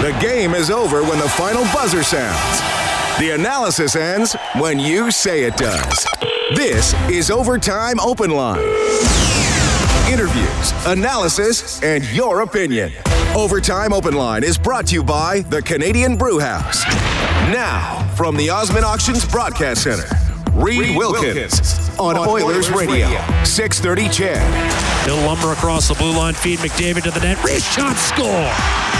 [0.00, 2.60] The game is over when the final buzzer sounds.
[3.18, 6.06] The analysis ends when you say it does.
[6.54, 8.62] This is Overtime Open Line.
[10.10, 12.90] Interviews, analysis, and your opinion.
[13.36, 16.82] Overtime Open Line is brought to you by the Canadian Brew House.
[17.52, 20.08] Now, from the Osmond Auctions Broadcast Center,
[20.52, 23.06] Reed Wilkins on Oilers Radio,
[23.44, 25.04] 630 CHED.
[25.04, 27.44] Bill Lumber across the blue line, feed McDavid to the net.
[27.44, 28.99] Wrist shot score.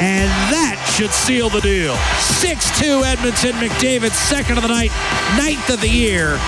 [0.00, 1.94] And that should seal the deal.
[2.40, 4.92] 6-2 Edmonton McDavid, second of the night,
[5.36, 6.38] ninth of the year.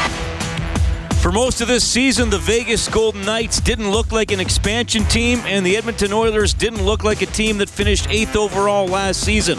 [1.20, 5.40] For most of this season, the Vegas Golden Knights didn't look like an expansion team,
[5.40, 9.59] and the Edmonton Oilers didn't look like a team that finished eighth overall last season.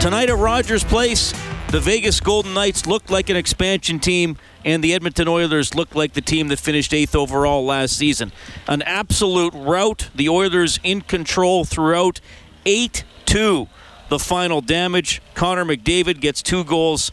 [0.00, 1.32] Tonight at Rogers Place,
[1.70, 6.12] the Vegas Golden Knights looked like an expansion team, and the Edmonton Oilers looked like
[6.12, 8.30] the team that finished eighth overall last season.
[8.68, 10.10] An absolute rout.
[10.14, 12.20] The Oilers in control throughout.
[12.66, 13.68] 8 2.
[14.10, 15.22] The final damage.
[15.34, 17.10] Connor McDavid gets two goals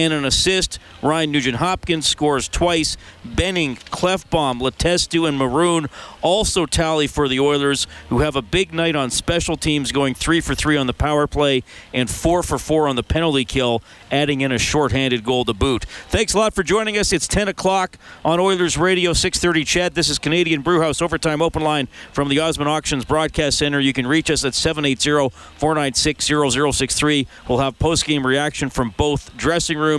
[0.00, 0.78] and an assist.
[1.02, 2.96] Ryan Nugent Hopkins scores twice.
[3.24, 5.88] Benning, Klefbom, Letestu, and Maroon
[6.22, 10.40] also tally for the Oilers, who have a big night on special teams, going three
[10.40, 11.62] for three on the power play
[11.92, 15.84] and four for four on the penalty kill, adding in a shorthanded goal to boot.
[16.08, 17.12] Thanks a lot for joining us.
[17.12, 19.64] It's 10 o'clock on Oilers Radio, 6:30.
[19.64, 23.80] CHED, this is Canadian Brewhouse Overtime Open Line from the Osmond Auctions Broadcast Center.
[23.80, 27.26] You can reach us at 780-496-0063.
[27.48, 29.89] We'll have post-game reaction from both dressing rooms.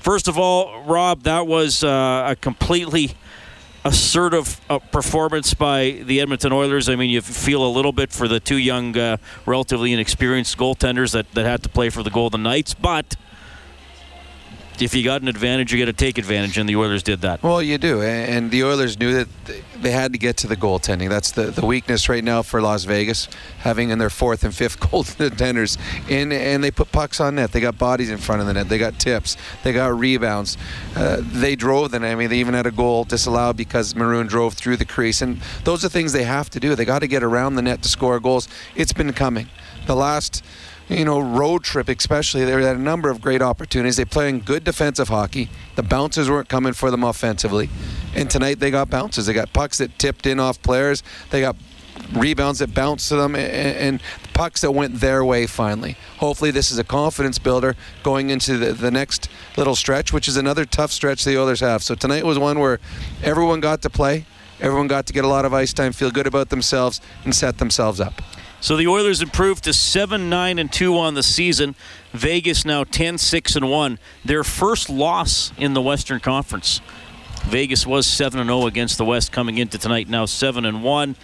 [0.00, 3.12] First of all, Rob, that was uh, a completely
[3.84, 6.88] assertive uh, performance by the Edmonton Oilers.
[6.88, 9.16] I mean, you feel a little bit for the two young, uh,
[9.46, 13.16] relatively inexperienced goaltenders that, that had to play for the Golden Knights, but
[14.80, 17.42] if you got an advantage, you got to take advantage, and the Oilers did that.
[17.42, 19.28] Well, you do, and the Oilers knew that
[19.80, 21.08] they had to get to the goaltending.
[21.08, 24.80] That's the, the weakness right now for Las Vegas, having in their fourth and fifth
[24.80, 27.52] goaltenders in, and they put pucks on net.
[27.52, 28.68] They got bodies in front of the net.
[28.68, 29.36] They got tips.
[29.64, 30.56] They got rebounds.
[30.94, 32.12] Uh, they drove the net.
[32.12, 35.40] I mean, they even had a goal disallowed because Maroon drove through the crease, and
[35.64, 36.74] those are things they have to do.
[36.74, 38.48] They got to get around the net to score goals.
[38.74, 39.48] It's been coming.
[39.86, 40.44] The last
[40.88, 43.96] you know, road trip especially, they had a number of great opportunities.
[43.96, 45.50] They playing good defensive hockey.
[45.76, 47.68] The bounces weren't coming for them offensively.
[48.14, 49.26] And tonight they got bounces.
[49.26, 51.02] They got pucks that tipped in off players.
[51.30, 51.56] They got
[52.12, 55.96] rebounds that bounced to them and, and pucks that went their way finally.
[56.18, 60.36] Hopefully this is a confidence builder going into the, the next little stretch, which is
[60.36, 61.82] another tough stretch the Oilers have.
[61.82, 62.78] So tonight was one where
[63.22, 64.26] everyone got to play.
[64.60, 67.58] Everyone got to get a lot of ice time, feel good about themselves, and set
[67.58, 68.22] themselves up.
[68.60, 71.74] So the Oilers improved to 7 9 and 2 on the season.
[72.12, 73.98] Vegas now 10 6 and 1.
[74.24, 76.80] Their first loss in the Western Conference.
[77.44, 81.16] Vegas was 7 0 against the West coming into tonight, now 7 and 1.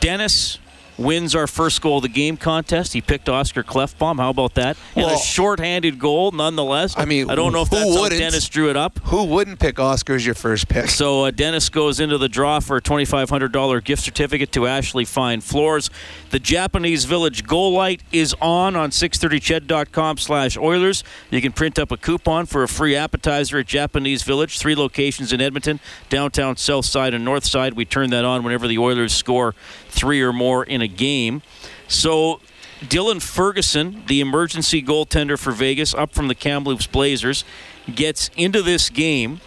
[0.00, 0.58] Dennis
[0.98, 2.92] wins our first goal of the game contest.
[2.92, 4.18] He picked Oscar Klefbom.
[4.18, 4.76] How about that?
[4.96, 6.94] Well, and a shorthanded goal, nonetheless.
[6.96, 8.98] I mean, I don't know if that's how Dennis drew it up.
[9.04, 10.88] Who wouldn't pick Oscar as your first pick?
[10.90, 15.42] So uh, Dennis goes into the draw for a $2,500 gift certificate to Ashley Fine
[15.42, 15.90] Floors.
[16.30, 21.04] The Japanese Village Goal Light is on on 630ched.com slash Oilers.
[21.30, 24.58] You can print up a coupon for a free appetizer at Japanese Village.
[24.58, 27.74] Three locations in Edmonton, downtown, south side, and north side.
[27.74, 29.54] We turn that on whenever the Oilers score
[29.88, 31.42] three or more in a game.
[31.88, 32.40] So
[32.80, 37.44] Dylan Ferguson, the emergency goaltender for Vegas, up from the Kamloops Blazers,
[37.92, 39.40] gets into this game.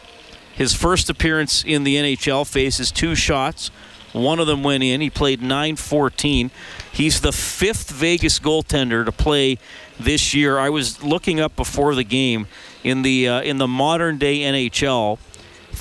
[0.54, 3.72] His first appearance in the NHL faces two shots.
[4.14, 5.00] One of them went in.
[5.00, 6.52] He played 9 14.
[6.92, 9.58] He's the fifth Vegas goaltender to play
[9.98, 10.60] this year.
[10.60, 12.48] I was looking up before the game
[12.84, 15.18] in the uh, in the modern day NHL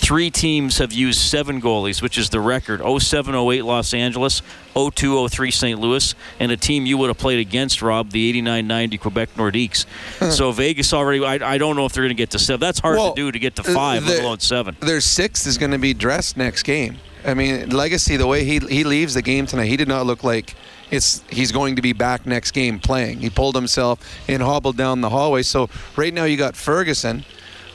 [0.01, 4.43] three teams have used seven goalies, which is the record 07 08 Los Angeles,
[4.75, 5.79] 02 03 St.
[5.79, 9.87] Louis, and a team you would have played against, Rob, the 89 90 Quebec Nordiques.
[10.33, 12.61] so Vegas already, I, I, don't know if they're going to get to seven.
[12.61, 14.77] That's hard well, to do to get to uh, five, the, let alone seven.
[14.81, 16.97] Their sixth is going to be dressed next game.
[17.25, 20.25] I mean, Lagacé, the way he, he leaves the game tonight, he did not look
[20.25, 20.55] like
[20.91, 23.21] it's he's going to be back next game playing.
[23.21, 25.43] He pulled himself and hobbled down the hallway.
[25.43, 27.25] So right now you got Ferguson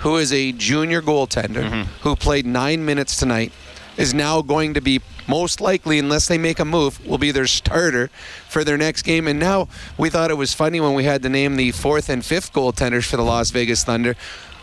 [0.06, 1.82] who is a junior goaltender mm-hmm.
[2.04, 3.52] who played nine minutes tonight,
[3.98, 7.48] is now going to be most likely, unless they make a move, will be their
[7.48, 8.10] starter
[8.48, 9.28] for their next game.
[9.28, 9.68] And now
[9.98, 13.10] we thought it was funny when we had to name the fourth and fifth goaltenders
[13.10, 14.16] for the Las Vegas Thunder.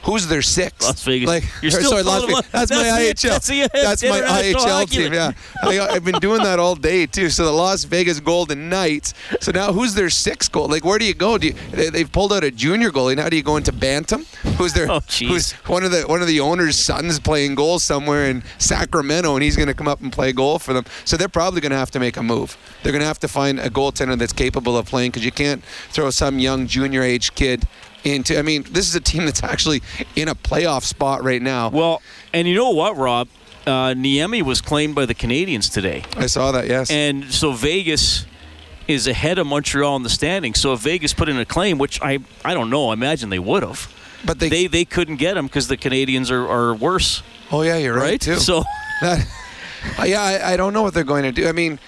[0.05, 0.83] Who's their sixth?
[0.83, 1.29] Las Vegas.
[1.29, 2.49] Like, You're still sorry, Las Vegas.
[2.49, 3.31] That's, that's, my IHL.
[3.31, 5.13] That's, the, that's my IHL team.
[5.13, 5.33] Yeah,
[5.63, 7.31] I, have been doing that all day too.
[7.31, 9.15] So the Las Vegas Golden Knights.
[9.41, 10.69] So now who's their sixth goal?
[10.69, 11.39] Like, where do you go?
[11.39, 13.17] Do you, they, have pulled out a junior goalie.
[13.17, 14.27] Now do you go into Bantam?
[14.57, 15.29] who's their Oh, jeez.
[15.29, 19.43] who's one of the one of the owner's sons playing goal somewhere in Sacramento, and
[19.43, 20.85] he's going to come up and play goal for them.
[21.05, 22.57] So they're probably going to have to make a move.
[22.83, 25.65] They're going to have to find a goaltender that's capable of playing because you can't
[25.91, 27.67] throw some young junior age kid
[28.05, 28.39] into.
[28.39, 29.83] I mean, this is a team that's actually
[30.17, 31.69] in a playoff spot right now.
[31.71, 32.03] Well,
[32.33, 33.29] and you know what, Rob?
[33.67, 36.03] Uh, Niemi was claimed by the Canadiens today.
[36.17, 36.67] I saw that.
[36.67, 36.91] Yes.
[36.91, 38.27] And so Vegas
[38.89, 40.59] is ahead of Montreal in the standings.
[40.61, 43.39] So if Vegas put in a claim, which I, I don't know, I imagine they
[43.39, 43.89] would have.
[44.25, 47.23] but they, They they couldn't get him because the Canadiens are, are worse,
[47.53, 48.21] Oh yeah, you're right, right?
[48.21, 48.37] too.
[48.37, 48.65] So
[49.01, 49.27] That-
[49.99, 51.49] Uh, yeah, I, I don't know what they're going to do.
[51.49, 51.79] I mean,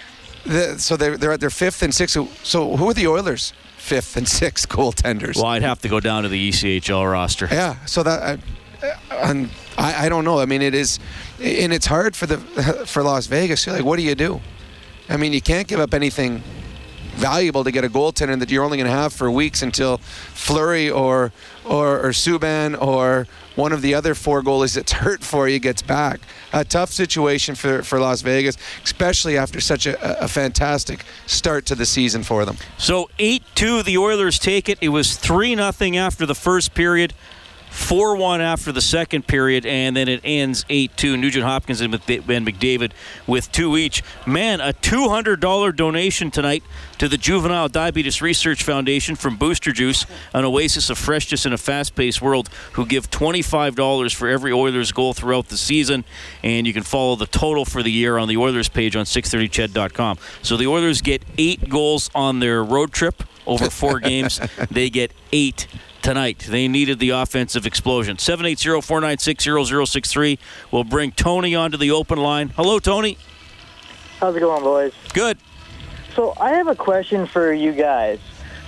[0.44, 2.16] the, so they're they're at their fifth and sixth.
[2.44, 3.52] So who are the Oilers'
[3.84, 5.36] fifth and sixth goaltenders?
[5.36, 7.48] well, I'd have to go down to the ECHL roster.
[7.50, 8.38] Yeah, so that I,
[9.31, 10.40] and I, I don't know.
[10.40, 10.98] I mean, it is,
[11.40, 12.38] and it's hard for the
[12.86, 13.66] for Las Vegas.
[13.66, 14.40] You're like, what do you do?
[15.08, 16.42] I mean, you can't give up anything
[17.14, 20.90] valuable to get a goaltender that you're only going to have for weeks until Fleury
[20.90, 21.32] or
[21.64, 25.82] or or Subban or one of the other four goalies that's hurt for you gets
[25.82, 26.20] back.
[26.52, 31.74] A tough situation for, for Las Vegas, especially after such a, a fantastic start to
[31.74, 32.56] the season for them.
[32.78, 34.78] So 8 2, the Oilers take it.
[34.80, 37.14] It was 3 0 after the first period,
[37.75, 41.17] 4 1 after the second period, and then it ends 8 2.
[41.17, 42.93] Nugent Hopkins and Mc- McDavid
[43.26, 44.03] with two each.
[44.26, 46.62] Man, a $200 donation tonight
[46.99, 51.59] to the Juvenile Diabetes Research Foundation from Booster Juice, an oasis of freshness in a
[51.59, 56.05] fast paced world, who give $25 for every Oilers goal throughout the season.
[56.44, 60.19] And you can follow the total for the year on the Oilers page on 630ched.com.
[60.43, 64.41] So the Oilers get eight goals on their road trip over four games.
[64.71, 65.67] They get eight
[66.04, 66.46] tonight.
[66.50, 68.18] They needed the offensive explosion.
[68.18, 70.38] 780-496-0063.
[70.70, 72.50] We'll bring Tony onto the open line.
[72.50, 73.16] Hello, Tony.
[74.20, 74.92] How's it going, boys?
[75.14, 75.38] Good.
[76.14, 78.20] So I have a question for you guys.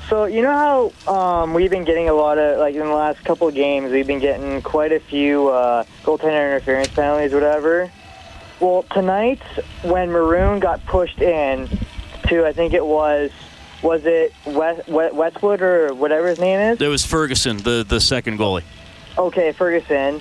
[0.08, 3.22] So you know how um, we've been getting a lot of like in the last
[3.24, 7.92] couple of games we've been getting quite a few uh, goaltender interference penalties, whatever.
[8.60, 9.42] Well, tonight
[9.82, 11.68] when Maroon got pushed in
[12.28, 13.32] to I think it was
[13.82, 16.80] was it West, Westwood or whatever his name is.
[16.80, 18.62] It was Ferguson, the, the second goalie.
[19.18, 20.20] Okay, Ferguson.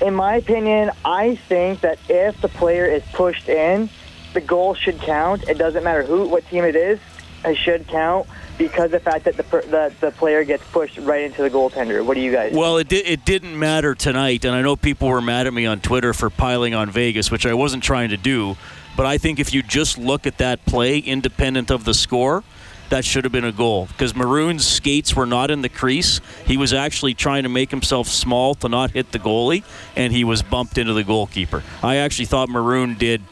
[0.00, 3.88] In my opinion, I think that if the player is pushed in,
[4.34, 5.48] the goal should count.
[5.48, 6.98] It doesn't matter who, what team it is.
[7.44, 8.26] It should count
[8.56, 12.04] because of the fact that the the, the player gets pushed right into the goaltender.
[12.04, 12.52] What do you guys?
[12.54, 15.66] Well, it, di- it didn't matter tonight, and I know people were mad at me
[15.66, 18.56] on Twitter for piling on Vegas, which I wasn't trying to do.
[18.96, 22.44] But I think if you just look at that play, independent of the score,
[22.92, 26.20] that should have been a goal because Maroon's skates were not in the crease.
[26.44, 29.64] He was actually trying to make himself small to not hit the goalie,
[29.96, 31.62] and he was bumped into the goalkeeper.
[31.82, 33.22] I actually thought Maroon did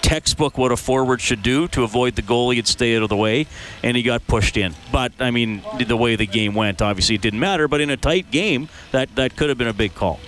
[0.00, 3.16] textbook what a forward should do to avoid the goalie and stay out of the
[3.16, 3.46] way,
[3.82, 4.74] and he got pushed in.
[4.90, 7.68] But I mean, the way the game went, obviously it didn't matter.
[7.68, 10.18] But in a tight game, that that could have been a big call.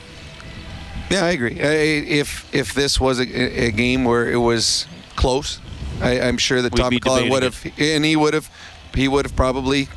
[1.09, 1.59] Yeah, I agree.
[1.59, 5.61] If if this was a, a game where it was close,
[6.01, 8.51] I, I'm sure that We'd Tom McCullough would have, and he would have,
[8.95, 9.89] he would have probably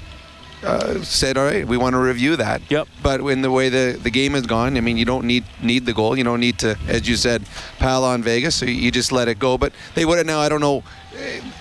[0.64, 2.88] uh, said, "All right, we want to review that." Yep.
[3.02, 5.86] But in the way the the game has gone, I mean, you don't need need
[5.86, 6.18] the goal.
[6.18, 7.44] You don't need to, as you said,
[7.80, 8.56] pal on Vegas.
[8.56, 9.58] So you just let it go.
[9.58, 10.40] But they would have now.
[10.40, 10.84] I don't know.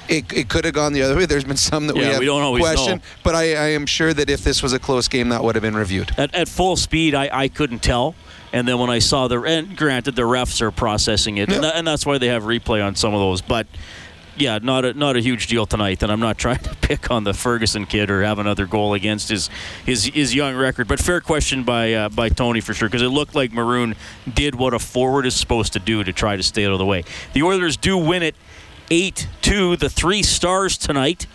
[0.08, 1.26] It, it could have gone the other way.
[1.26, 3.00] There's been some that we have we don't always questioned.
[3.00, 3.08] know.
[3.24, 5.62] But I, I am sure that if this was a close game, that would have
[5.62, 6.14] been reviewed.
[6.16, 8.14] At, at full speed, I, I couldn't tell.
[8.52, 11.76] And then when I saw the and granted the refs are processing it, and, that,
[11.76, 13.42] and that's why they have replay on some of those.
[13.42, 13.66] But
[14.40, 16.02] yeah, not a not a huge deal tonight.
[16.02, 19.28] And I'm not trying to pick on the Ferguson kid or have another goal against
[19.28, 19.50] his
[19.84, 20.88] his, his young record.
[20.88, 23.94] But fair question by uh, by Tony for sure because it looked like Maroon
[24.32, 26.86] did what a forward is supposed to do to try to stay out of the
[26.86, 27.04] way.
[27.32, 28.36] The Oilers do win it
[28.90, 29.76] eight two.
[29.76, 31.26] The three stars tonight.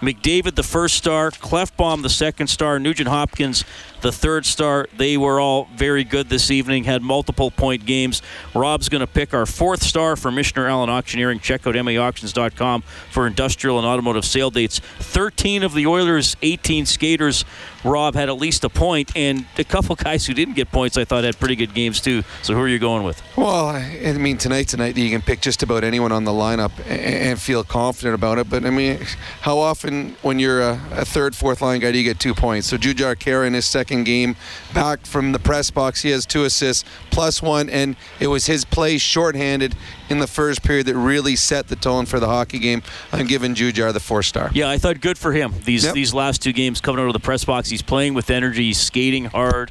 [0.00, 3.66] McDavid, the first star, Klefbom, the second star, Nugent Hopkins,
[4.00, 4.88] the third star.
[4.96, 8.22] They were all very good this evening, had multiple point games.
[8.54, 11.40] Rob's going to pick our fourth star for Michener Allen Auctioneering.
[11.40, 14.78] Check out MAAuctions.com for industrial and automotive sale dates.
[14.78, 17.44] 13 of the Oilers' 18 skaters,
[17.84, 21.04] Rob, had at least a point, and a couple guys who didn't get points I
[21.04, 22.22] thought had pretty good games too.
[22.42, 23.22] So who are you going with?
[23.36, 27.40] Well, I mean, tonight, tonight you can pick just about anyone on the lineup and
[27.40, 28.48] feel confident about it.
[28.48, 28.98] But I mean,
[29.40, 32.68] how often when you're a, a third, fourth line guy do you get two points?
[32.68, 34.36] So Jujhar Khaira in his second game,
[34.72, 38.64] back from the press box, he has two assists plus one, and it was his
[38.64, 39.74] play shorthanded
[40.08, 42.82] in the first period that really set the tone for the hockey game.
[43.12, 44.50] I'm giving Jujhar the four star.
[44.54, 45.54] Yeah, I thought good for him.
[45.64, 45.94] These Yep.
[45.94, 48.78] these last two games coming out of the press box, he's playing with energy, he's
[48.80, 49.70] skating hard.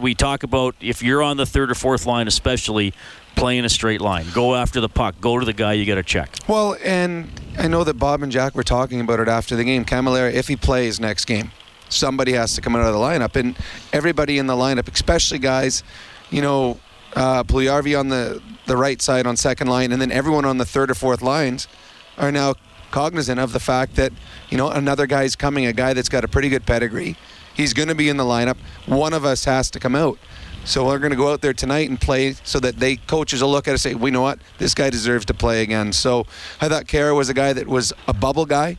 [0.00, 2.92] We talk about if you're on the third or fourth line, especially
[3.36, 6.02] playing a straight line, go after the puck, go to the guy you got to
[6.02, 6.34] check.
[6.48, 9.84] Well, and I know that Bob and Jack were talking about it after the game.
[9.84, 11.52] Cammalleri, if he plays next game,
[11.88, 13.56] somebody has to come out of the lineup, and
[13.92, 15.82] everybody in the lineup, especially guys,
[16.30, 16.78] you know,
[17.14, 20.90] uh, on the the right side on second line, and then everyone on the third
[20.90, 21.66] or fourth lines
[22.18, 22.54] are now
[22.90, 24.12] cognizant of the fact that
[24.50, 27.16] you know another guy's coming, a guy that's got a pretty good pedigree.
[27.54, 28.56] He's going to be in the lineup.
[28.86, 30.18] One of us has to come out.
[30.64, 33.50] So we're going to go out there tonight and play so that they coaches will
[33.50, 35.92] look at it and say, we know what, this guy deserves to play again.
[35.92, 36.26] So
[36.60, 38.76] I thought Khaira was a guy that was a bubble guy,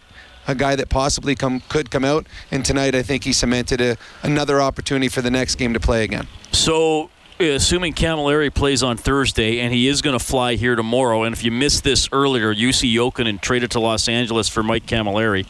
[0.49, 2.25] a guy that possibly come could come out.
[2.51, 6.03] And tonight I think he cemented a, another opportunity for the next game to play
[6.03, 6.27] again.
[6.51, 11.23] So uh, assuming Cammalleri plays on Thursday and he is going to fly here tomorrow,
[11.23, 15.45] and if you missed this earlier, Jussi Jokinen traded to Los Angeles for Mike Cammalleri.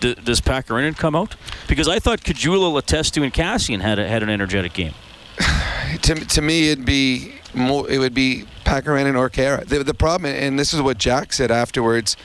[0.00, 1.36] D- does Pakarinen come out?
[1.68, 4.92] Because I thought Caggiula, Letestu, and Kassian had a, had an energetic game.
[6.02, 9.66] to, to me, it'd be more, it would be Pakarinen or Khaira.
[9.66, 12.18] The, the problem, and this is what Jack said afterwards,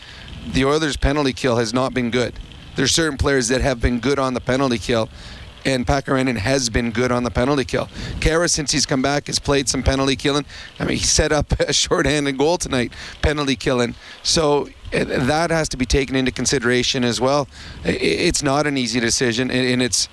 [0.47, 2.33] the Oilers' penalty kill has not been good.
[2.75, 5.09] There's certain players that have been good on the penalty kill,
[5.65, 7.87] and Pakarinen has been good on the penalty kill.
[8.19, 10.45] Khaira, since he's come back, has played some penalty killing.
[10.79, 13.95] I mean, he set up a shorthanded goal tonight, penalty killing.
[14.23, 17.47] So eh, that has to be taken into consideration as well.
[17.83, 20.09] It's not an easy decision, and it's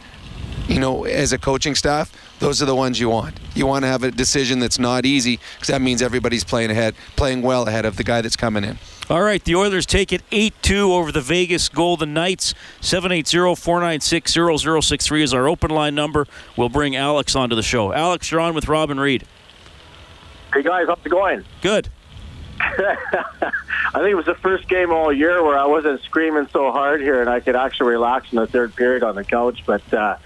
[0.69, 3.41] you know, as a coaching staff, those are the ones you want.
[3.55, 6.95] You want to have a decision that's not easy because that means everybody's playing ahead,
[7.17, 8.79] playing well ahead of the guy that's coming in.
[9.11, 12.53] All right, the Oilers take it 8-2 over the Vegas Golden Knights.
[12.83, 16.27] 780-496-0063 is our open line number.
[16.59, 17.95] We'll bring Alex onto the show.
[17.95, 19.25] Alex, you're on with Robin Reed.
[20.53, 21.43] Hey guys, how's it going?
[21.63, 21.89] Good.
[22.61, 27.01] I think it was the first game all year where I wasn't screaming so hard
[27.01, 29.63] here, and I could actually relax in the third period on the couch.
[29.65, 30.19] But uh,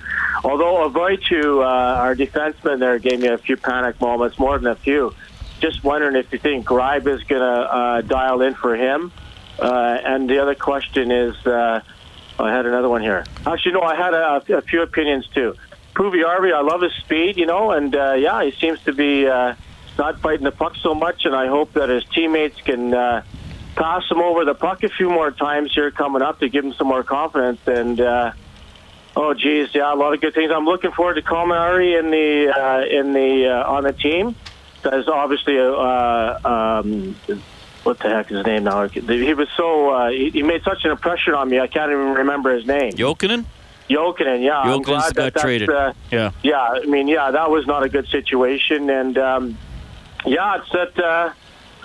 [0.42, 4.74] although Auvitu, uh, our defenseman there, gave me a few panic moments, more than a
[4.74, 5.14] few.
[5.62, 9.12] Just wondering if you think Gryba is going to uh, dial in for him.
[9.60, 11.80] Uh, and the other question is, uh,
[12.36, 13.24] I had another one here.
[13.46, 15.54] Actually, no, I had a, a few opinions too.
[15.94, 19.54] Puljujarvi, I love his speed, you know, and uh, yeah, he seems to be uh,
[19.96, 23.22] not fighting the puck so much, and I hope that his teammates can uh,
[23.76, 26.72] pass him over the puck a few more times here coming up to give him
[26.74, 27.60] some more confidence.
[27.68, 28.32] And uh,
[29.14, 30.50] oh, geez, yeah, a lot of good things.
[30.50, 34.34] I'm looking forward to Cammalleri in the uh, in the uh, on the team.
[34.82, 35.72] There's obviously a.
[35.72, 37.16] Uh, um,
[37.84, 38.86] what the heck is his name now?
[38.86, 41.58] He was so uh, he, he made such an impression on me.
[41.58, 42.92] I can't even remember his name.
[42.92, 43.44] Jokinen.
[43.90, 44.60] Jokinen, yeah.
[44.60, 45.68] I'm got that traded.
[45.68, 46.30] Uh, Yeah.
[46.42, 49.58] yeah, I mean, yeah, that was not a good situation, and um,
[50.24, 50.98] yeah, it's that.
[50.98, 51.32] Uh,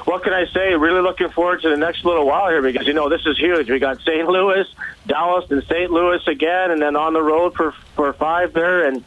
[0.06, 0.76] what can I say?
[0.76, 3.70] Really looking forward to the next little while here because you know this is huge.
[3.70, 4.28] We got St.
[4.28, 4.66] Louis,
[5.08, 5.92] Dallas, and St.
[5.92, 9.04] Louis again, and then on the road for for five there, and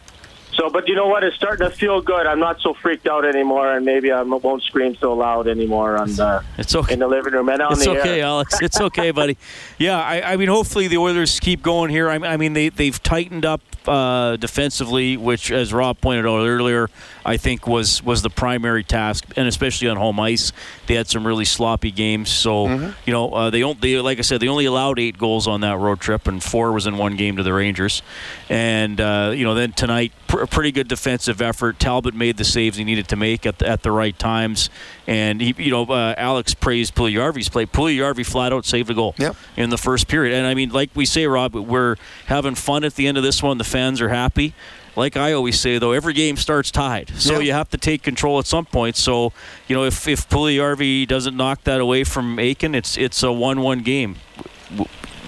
[0.60, 0.70] so.
[0.70, 1.24] But you know what?
[1.24, 2.26] It's starting to feel good.
[2.26, 6.12] I'm not so freaked out anymore, and maybe I won't scream so loud anymore on
[6.14, 6.92] the It's okay.
[6.94, 8.26] in the living room and on It's the okay, air.
[8.26, 8.58] Alex.
[8.60, 9.38] It's okay, buddy.
[9.78, 12.08] Yeah, I, I mean, hopefully the Oilers keep going here.
[12.08, 16.88] I, I mean, they they've tightened up uh, defensively, which, as Rob pointed out earlier,
[17.24, 20.52] I think was was the primary task, and especially on home ice,
[20.86, 22.28] they had some really sloppy games.
[22.30, 22.68] So
[23.06, 23.80] you know, uh, they don't.
[23.80, 26.72] They like I said, they only allowed eight goals on that road trip, and four
[26.72, 28.02] was in one game to the Rangers.
[28.48, 31.78] And uh, you know, then tonight, pr- a pretty good defensive effort.
[31.78, 34.70] Talbot made the saves he needed to make at the, at the right times,
[35.06, 37.66] and he, you know, uh, Alex praised Puljujarvi's play.
[37.66, 39.36] Puljujarvi flat out saved a goal Yep.
[39.56, 40.34] in the first period.
[40.34, 41.96] And I mean, like we say, Rob, we're
[42.26, 43.58] having fun at the end of this one.
[43.58, 44.54] The fans are happy.
[44.96, 47.42] Like I always say, though, every game starts tied, so Yep.
[47.42, 48.96] you have to take control at some point.
[48.96, 49.32] So,
[49.68, 53.80] you know, if if Puljujarvi doesn't knock that away from Eakin, it's it's a one-one
[53.80, 54.16] game.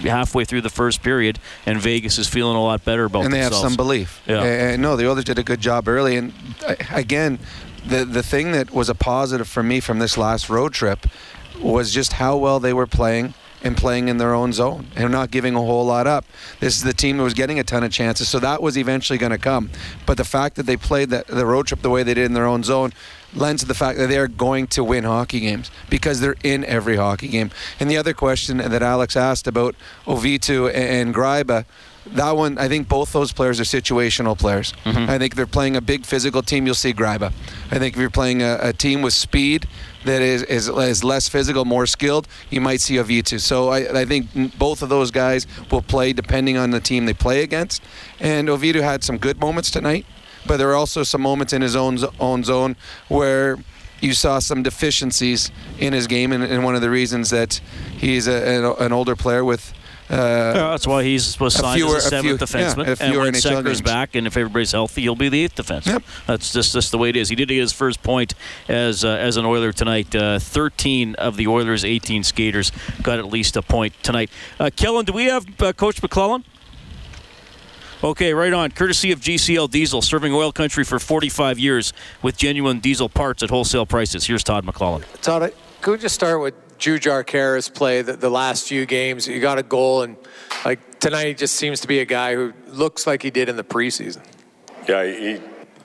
[0.02, 3.38] Halfway through the first period, and Vegas is feeling a lot better about and they
[3.38, 4.22] have some belief.
[4.26, 4.42] Yeah.
[4.42, 6.16] And no, the Oilers did a good job early.
[6.16, 6.32] And
[6.66, 7.38] uh, again,
[7.86, 11.06] the the thing that was a positive for me from this last road trip
[11.60, 15.30] was just how well they were playing and playing in their own zone and not
[15.30, 16.24] giving a whole lot up.
[16.60, 19.18] This is the team that was getting a ton of chances, so that was eventually
[19.18, 19.70] going to come.
[20.06, 22.32] But the fact that they played the, the road trip the way they did in
[22.34, 22.92] their own zone
[23.34, 26.64] lends to the fact that they are going to win hockey games because they're in
[26.64, 27.50] every hockey game.
[27.80, 29.74] And the other question that Alex asked about
[30.06, 31.64] Auvitu and Gryba,
[32.06, 34.72] that one, I think both those players are situational players.
[34.84, 35.08] Mm-hmm.
[35.08, 37.32] I think if they're playing a big physical team, you'll see Gryba.
[37.70, 39.68] I think if you're playing a, a team with speed
[40.04, 43.40] that is, is, is less physical, more skilled, you might see Auvitu.
[43.40, 47.14] So I, I think both of those guys will play depending on the team they
[47.14, 47.82] play against.
[48.20, 50.06] And Auvitu had some good moments tonight,
[50.46, 52.76] but there were also some moments in his own, own zone
[53.08, 53.58] where
[54.00, 57.60] you saw some deficiencies in his game, and, and one of the reasons that
[57.96, 59.72] he's a, an older player with.
[60.10, 62.60] Uh, Yeah, that's why he's was A signed fewer- as a a few- seventh yeah,
[62.60, 62.86] defenseman.
[62.86, 63.80] a and fewer when NHL Seker's games.
[63.82, 65.86] back, and if everybody's healthy, he'll be the eighth defenseman.
[65.86, 66.02] Yep.
[66.26, 67.28] That's just just the way it is.
[67.28, 68.34] He did get his first point
[68.68, 70.14] as uh, as an Oiler tonight.
[70.14, 74.30] Uh, Thirteen of the Oilers' 18 skaters got at least a point tonight.
[74.60, 76.44] Uh, Kellen, do we have uh, Coach McLellan?
[78.04, 78.72] Okay, right on.
[78.72, 83.50] Courtesy of GCL Diesel, serving oil country for 45 years with genuine diesel parts at
[83.50, 84.26] wholesale prices.
[84.26, 85.04] Here's Todd McLellan.
[85.22, 89.28] Todd, could we just start with Jujhar Khaira's play the, the last few games?
[89.28, 90.16] You got a goal, and
[90.64, 93.56] like tonight, he just seems to be a guy who looks like he did in
[93.56, 94.24] the preseason.
[94.88, 95.40] Yeah, he,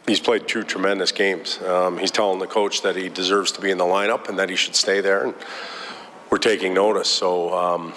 [0.07, 1.61] he's played two tremendous games.
[1.61, 4.49] Um, he's telling the coach that he deserves to be in the lineup and that
[4.49, 5.35] he should stay there, and
[6.29, 7.09] we're taking notice.
[7.09, 7.53] So.
[7.53, 7.93] Um,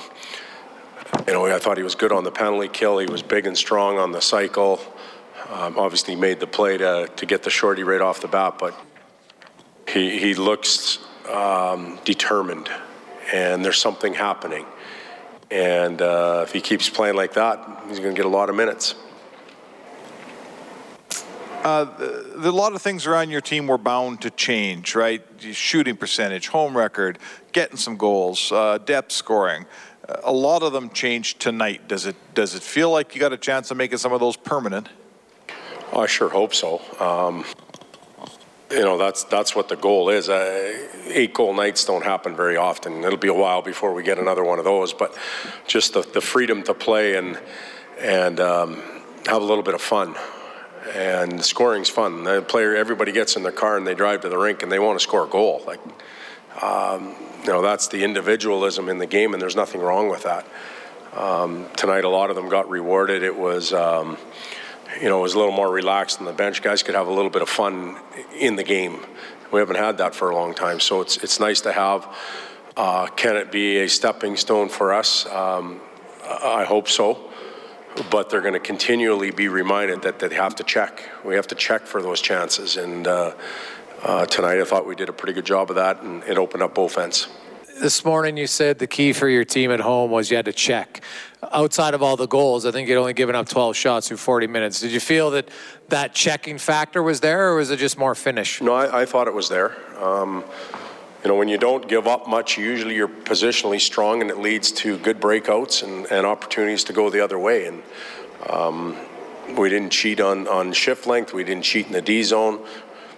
[1.26, 2.98] you know, I thought he was good on the penalty kill.
[2.98, 4.78] He was big and strong on the cycle.
[5.50, 8.54] Um, obviously, he made the play to, to get the shorty right off the bat,
[8.60, 8.78] but
[9.88, 12.70] he, he looks um, determined,
[13.32, 14.66] and there's something happening.
[15.50, 18.56] And uh, if he keeps playing like that, he's going to get a lot of
[18.56, 18.94] minutes.
[21.62, 25.22] Uh, the, a lot of things around your team were bound to change, right?
[25.38, 27.18] Shooting percentage, home record,
[27.52, 29.66] getting some goals, uh, depth scoring
[30.24, 31.88] a lot of them changed tonight.
[31.88, 34.36] Does it does it feel like you got a chance of making some of those
[34.36, 34.88] permanent?
[35.94, 36.80] I sure hope so.
[37.00, 37.44] Um,
[38.70, 40.28] you know that's that's what the goal is.
[40.28, 43.04] Uh, eight goal nights don't happen very often.
[43.04, 44.92] It'll be a while before we get another one of those.
[44.92, 45.16] But
[45.66, 47.38] just the, the freedom to play and
[48.00, 48.82] and um,
[49.26, 50.14] have a little bit of fun.
[50.94, 52.24] And scoring's fun.
[52.24, 54.78] The player, everybody gets in their car and they drive to the rink and they
[54.78, 55.62] want to score a goal.
[55.66, 55.80] Like
[56.62, 60.46] um, you know, that's the individualism in the game, and there's nothing wrong with that.
[61.14, 63.22] Um, tonight, a lot of them got rewarded.
[63.22, 64.18] It was, um,
[65.00, 66.62] you know, it was a little more relaxed on the bench.
[66.62, 67.96] Guys could have a little bit of fun
[68.34, 69.04] in the game.
[69.52, 72.08] We haven't had that for a long time, so it's it's nice to have.
[72.76, 75.26] Uh, can it be a stepping stone for us?
[75.26, 75.80] Um,
[76.24, 77.30] I hope so.
[78.08, 81.10] But they're going to continually be reminded that they have to check.
[81.24, 83.34] We have to check for those chances, and uh,
[84.02, 84.60] uh, tonight.
[84.60, 86.96] I thought we did a pretty good job of that, and it opened up both
[86.96, 87.28] ends.
[87.80, 90.52] This morning, you said the key for your team at home was you had to
[90.52, 91.02] check.
[91.52, 94.46] Outside of all the goals, I think you'd only given up 12 shots through 40
[94.46, 94.80] minutes.
[94.80, 95.48] Did you feel that
[95.88, 98.60] that checking factor was there, or was it just more finish?
[98.60, 99.76] No, I, I thought it was there.
[100.02, 100.44] Um,
[101.24, 104.70] you know, when you don't give up much, usually you're positionally strong, and it leads
[104.72, 107.66] to good breakouts and, and opportunities to go the other way.
[107.66, 107.82] And
[108.48, 108.96] um,
[109.56, 111.32] we didn't cheat on, on shift length.
[111.32, 112.64] We didn't cheat in the D zone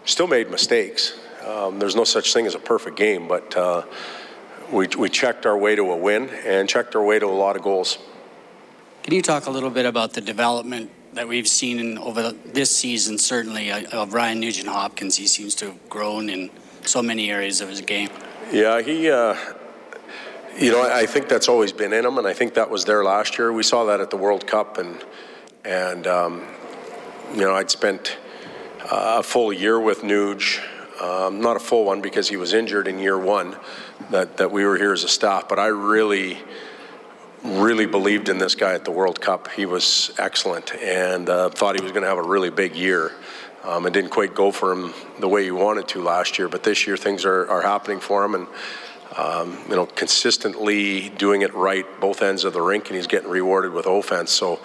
[0.04, 1.18] still made mistakes.
[1.46, 3.82] Um, there's no such thing as a perfect game, but uh,
[4.70, 7.56] we, we checked our way to a win and checked our way to a lot
[7.56, 7.98] of goals.
[9.02, 12.74] Can you talk a little bit about the development that we've seen in, over this
[12.74, 15.16] season, certainly, uh, of Ryan Nugent Hopkins?
[15.16, 16.50] He seems to have grown in
[16.82, 18.08] so many areas of his game.
[18.52, 19.10] Yeah, he.
[19.10, 19.36] Uh,
[20.58, 23.02] you know, I think that's always been in him, and I think that was there
[23.02, 23.52] last year.
[23.52, 25.02] We saw that at the World Cup, and
[25.64, 26.46] and um,
[27.32, 28.18] you know, I'd spent
[28.90, 30.60] a full year with Nuge.
[31.00, 33.56] Um, not a full one because he was injured in year one
[34.10, 36.38] that, that we were here as a staff, but I really,
[37.44, 39.50] really believed in this guy at the World Cup.
[39.50, 43.12] He was excellent and uh, thought he was going to have a really big year.
[43.64, 46.62] Um, it didn't quite go for him the way he wanted to last year, but
[46.62, 48.46] this year things are, are happening for him and
[49.16, 53.28] um, you know consistently doing it right both ends of the rink, and he's getting
[53.28, 54.32] rewarded with offense.
[54.32, 54.58] So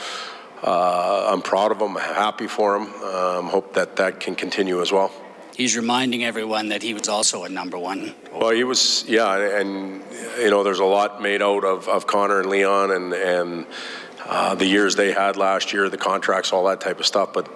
[0.64, 2.94] uh, I'm proud of him, happy for him.
[3.04, 5.12] Um, hope that that can continue as well.
[5.58, 8.14] He's reminding everyone that he was also a number one.
[8.32, 10.04] Well, he was, yeah, and
[10.40, 13.66] you know, there's a lot made out of, of Connor and Leon and and
[14.28, 17.34] uh, the years they had last year, the contracts, all that type of stuff.
[17.34, 17.50] But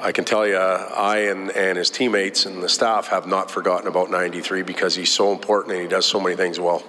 [0.00, 3.88] I can tell you, I and, and his teammates and the staff have not forgotten
[3.88, 6.84] about 93 because he's so important and he does so many things well.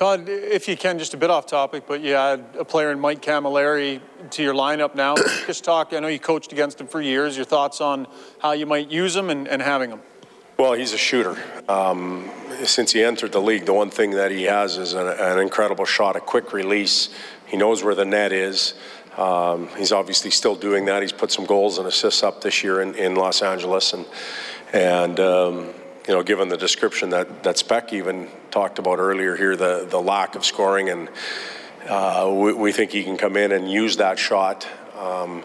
[0.00, 2.98] Todd, if you can, just a bit off topic, but you had a player in
[2.98, 5.14] Mike Cammalleri to your lineup now.
[5.46, 7.36] just talk, I know you coached against him for years.
[7.36, 8.06] Your thoughts on
[8.38, 10.00] how you might use him and, and having him?
[10.58, 11.36] Well, he's a shooter.
[11.68, 12.30] Um,
[12.64, 15.84] since he entered the league, the one thing that he has is an, an incredible
[15.84, 17.10] shot, a quick release.
[17.44, 18.72] He knows where the net is.
[19.18, 21.02] Um, he's obviously still doing that.
[21.02, 24.06] He's put some goals and assists up this year in, in Los Angeles, and
[24.72, 25.74] and um,
[26.08, 30.00] you know, given the description that, that Spec even talked about earlier here, the, the
[30.00, 31.08] lack of scoring, and
[31.88, 34.66] uh, we, we, think he can come in and use that shot.
[34.98, 35.44] Um,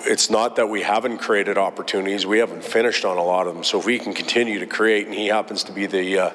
[0.00, 3.64] it's not that we haven't created opportunities; we haven't finished on a lot of them.
[3.64, 6.30] So if we can continue to create, and he happens to be the uh,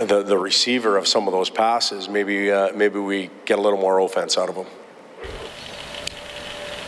[0.00, 3.78] the, the receiver of some of those passes, maybe uh, maybe we get a little
[3.78, 4.66] more offense out of him.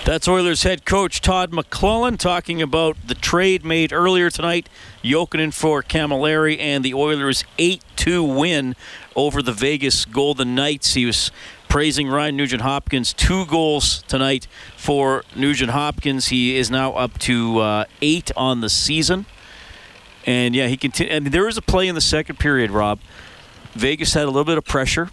[0.04, 4.68] That's Oilers head coach Todd McLellan talking about the trade made earlier tonight.
[5.02, 8.74] Jokinen for Cammalleri and the Oilers' 8 2 win
[9.14, 10.94] over the Vegas Golden Knights.
[10.94, 11.30] He was
[11.68, 13.12] praising Ryan Nugent Hopkins.
[13.12, 16.28] Two goals tonight for Nugent Hopkins.
[16.28, 19.26] He is now up to uh, eight on the season.
[20.26, 21.22] And yeah, he continued.
[21.22, 22.98] Mean, there was a play in the second period, Rob.
[23.74, 25.10] Vegas had a little bit of pressure.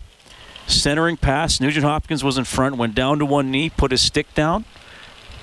[0.67, 1.61] Centering pass.
[1.61, 4.65] Nugent Hopkins was in front, went down to one knee, put his stick down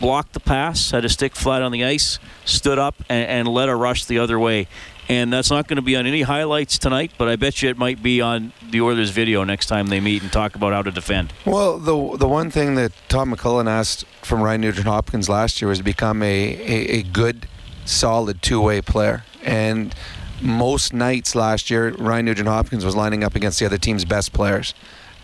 [0.03, 3.71] blocked the pass, had a stick flat on the ice, stood up, and, and led
[3.71, 4.67] a rush the other way.
[5.09, 7.79] And that's not going to be on any highlights tonight, but I bet you it
[7.79, 10.91] might be on the Oilers video next time they meet and talk about how to
[10.91, 11.33] defend.
[11.45, 15.69] Well, the the one thing that Tom McLellan asked from Ryan Nugent Hopkins last year
[15.69, 17.49] was to become a, a, a good,
[17.85, 19.25] solid two way player.
[19.45, 19.95] And
[20.41, 24.33] most nights last year, Ryan Nugent Hopkins was lining up against the other team's best
[24.33, 24.75] players.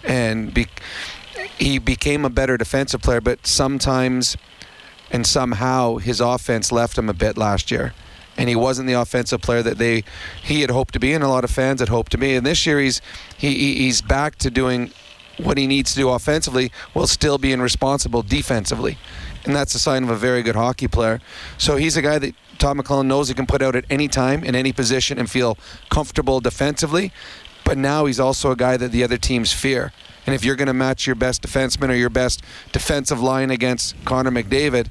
[0.04, 0.66] And be,
[1.58, 4.36] he became a better defensive player, but sometimes
[5.10, 7.94] and somehow his offense left him a bit last year.
[8.36, 10.04] And he wasn't the offensive player that they
[10.42, 12.36] he had hoped to be, and a lot of fans had hoped to be.
[12.36, 13.00] And this year he's
[13.36, 14.92] he, he's back to doing
[15.38, 18.98] what he needs to do offensively while still being responsible defensively.
[19.44, 21.20] And that's a sign of a very good hockey player.
[21.56, 24.42] So he's a guy that Tom McLellan knows he can put out at any time,
[24.42, 25.56] in any position, and feel
[25.90, 27.12] comfortable defensively.
[27.68, 29.92] But now he's also a guy that the other teams fear.
[30.24, 33.94] And if you're going to match your best defenseman or your best defensive line against
[34.06, 34.88] Connor McDavid,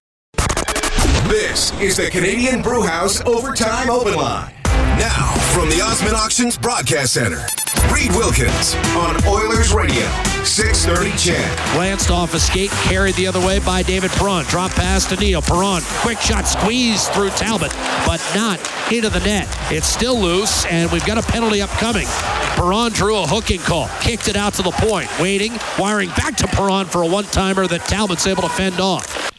[1.32, 4.52] This is the Canadian Brewhouse Overtime Open Line.
[4.66, 7.46] Now, from the Osmond Auctions Broadcast Center,
[7.90, 10.04] Reed Wilkins on Oilers Radio,
[10.44, 11.58] 630 CHED.
[11.72, 14.44] Glanced off a skate, carried the other way by David Perron.
[14.44, 15.40] Drop pass to Neal.
[15.40, 17.72] Perron, quick shot, squeezed through Talbot,
[18.04, 18.60] but not
[18.92, 19.48] into the net.
[19.72, 22.08] It's still loose, and we've got a penalty upcoming.
[22.56, 26.46] Perron drew a hooking call, kicked it out to the point, waiting, wiring back to
[26.46, 29.32] Perron for a one-timer that Talbot's able to fend off.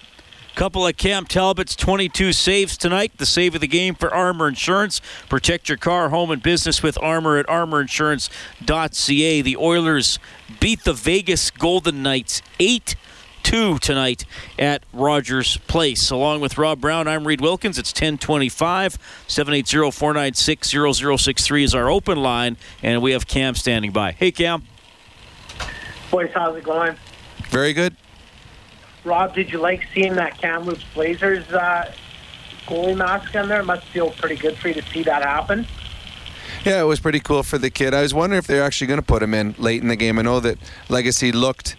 [0.55, 3.17] Couple of Cam Talbot's 22 saves tonight.
[3.17, 5.01] The save of the game for Armor Insurance.
[5.27, 9.41] Protect your car, home, and business with Armor at armorinsurance.ca.
[9.41, 10.19] The Oilers
[10.59, 12.95] beat the Vegas Golden Knights 8
[13.41, 14.25] 2 tonight
[14.59, 16.11] at Rogers Place.
[16.11, 17.79] Along with Rob Brown, I'm Reed Wilkins.
[17.79, 18.99] It's 1025.
[19.27, 24.11] 780 496 0063 is our open line, and we have Cam standing by.
[24.11, 24.63] Hey, Cam.
[26.11, 26.95] Boys, how's it going?
[27.49, 27.95] Very good.
[29.03, 31.93] Rob, did you like seeing that Kamloops Blazers uh,
[32.65, 33.61] goalie mask on there?
[33.61, 35.67] It must feel pretty good for you to see that happen.
[36.65, 37.93] Yeah, it was pretty cool for the kid.
[37.93, 40.17] I was wondering if they're actually going to put him in late in the game.
[40.19, 41.75] I know that Lagacé looked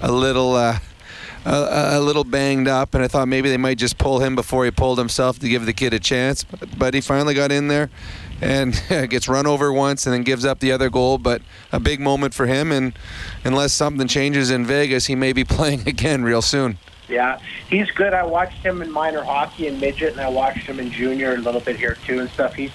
[0.00, 0.78] a little uh,
[1.44, 4.64] a, a, little banged up, and I thought maybe they might just pull him before
[4.64, 6.44] he pulled himself to give the kid a chance.
[6.44, 7.90] But, but he finally got in there
[8.40, 11.18] and gets run over once and then gives up the other goal.
[11.18, 12.92] But a big moment for him, and
[13.44, 16.78] unless something changes in Vegas, he may be playing again real soon.
[17.08, 18.12] Yeah, he's good.
[18.12, 21.38] I watched him in minor hockey and midget, and I watched him in junior a
[21.38, 22.54] little bit here too and stuff.
[22.54, 22.72] He's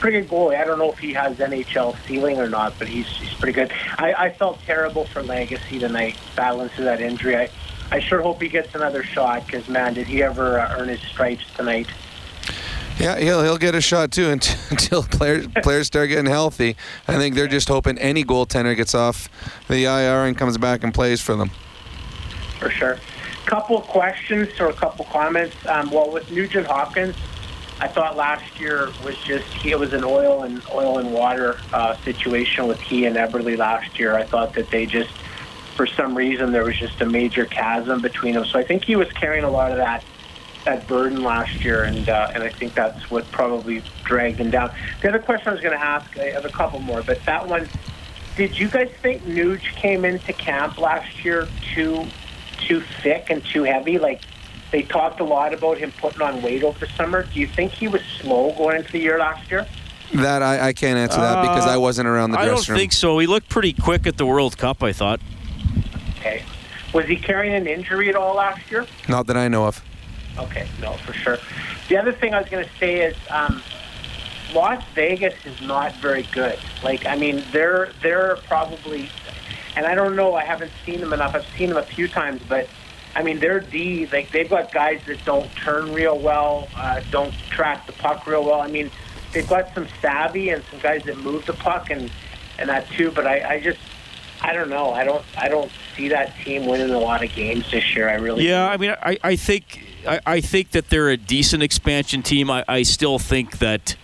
[0.00, 0.60] pretty good goalie.
[0.60, 3.70] I don't know if he has NHL ceiling or not, but he's he's pretty good.
[3.98, 7.36] I, I felt terrible for Lagacé tonight, battling through that injury.
[7.36, 7.50] I,
[7.92, 11.00] I sure hope he gets another shot because man, did he ever uh, earn his
[11.00, 11.86] stripes tonight?
[13.00, 14.28] Yeah, he'll he'll get a shot too
[14.70, 16.76] until players players start getting healthy.
[17.08, 19.28] I think they're just hoping any goaltender gets off
[19.68, 21.50] the IR and comes back and plays for them.
[22.58, 22.98] For sure.
[23.46, 25.56] Couple of questions or a couple comments.
[25.66, 27.16] Um, well, with Nugent Hopkins,
[27.80, 31.58] I thought last year was just he it was an oil and oil and water
[31.72, 34.14] uh, situation with he and Eberle last year.
[34.14, 35.10] I thought that they just
[35.74, 38.44] for some reason there was just a major chasm between them.
[38.44, 40.04] So I think he was carrying a lot of that
[40.64, 44.70] that burden last year, and uh, and I think that's what probably dragged him down.
[45.02, 47.46] The other question I was going to ask, I have a couple more, but that
[47.48, 47.68] one,
[48.36, 52.06] did you guys think Nuge came into camp last year too
[52.58, 53.98] too thick and too heavy?
[53.98, 54.20] Like
[54.70, 57.22] they talked a lot about him putting on weight over the summer.
[57.24, 59.66] Do you think he was slow going into the year last year?
[60.14, 62.68] That I, I can't answer that because I wasn't around the Uh, I dressing don't
[62.70, 62.78] room.
[62.80, 63.18] think so.
[63.18, 65.20] He looked pretty quick at the World Cup, I thought.
[66.18, 66.42] Okay.
[66.92, 68.86] Was he carrying an injury at all last year?
[69.08, 69.82] Not that I know of.
[70.40, 71.38] Okay, no, for sure.
[71.88, 73.62] The other thing I was going to say is, um,
[74.54, 76.58] Las Vegas is not very good.
[76.82, 79.08] Like, I mean, they're they're probably,
[79.76, 80.34] and I don't know.
[80.34, 81.34] I haven't seen them enough.
[81.34, 82.68] I've seen them a few times, but
[83.14, 87.32] I mean, their D, like they've got guys that don't turn real well, uh, don't
[87.50, 88.60] track the puck real well.
[88.60, 88.90] I mean,
[89.32, 92.10] they've got some savvy and some guys that move the puck and
[92.58, 93.10] and that too.
[93.10, 93.80] But I, I just,
[94.40, 94.90] I don't know.
[94.92, 98.08] I don't, I don't see that team winning a lot of games this year.
[98.08, 98.46] I really.
[98.48, 102.50] Yeah, I mean, I, I think I, I think that they're a decent expansion team.
[102.50, 103.96] I, I still think that.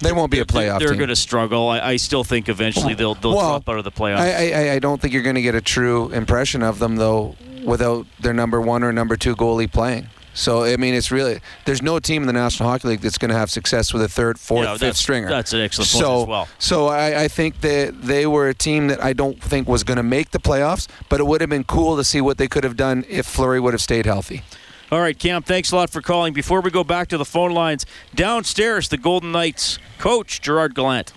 [0.00, 0.98] They won't be a playoff They're team.
[0.98, 1.68] going to struggle.
[1.68, 4.18] I, I still think eventually they'll they'll Well, drop out of the playoffs.
[4.18, 7.36] I, I, I don't think you're going to get a true impression of them though
[7.64, 10.08] without their number one or number two goalie playing.
[10.34, 13.30] So I mean, it's really there's no team in the National Hockey League that's going
[13.30, 15.28] to have success with a third, fourth, Yeah, fifth stringer.
[15.28, 16.48] that's an excellent point so, as well.
[16.58, 19.96] So I, I think that they were a team that I don't think was going
[19.98, 22.64] to make the playoffs, but it would have been cool to see what they could
[22.64, 24.42] have done if Fleury would have stayed healthy.
[24.92, 26.32] All right, Cam, thanks a lot for calling.
[26.34, 31.12] Before we go back to the phone lines, downstairs, the Golden Knights coach, Gerard Gallant.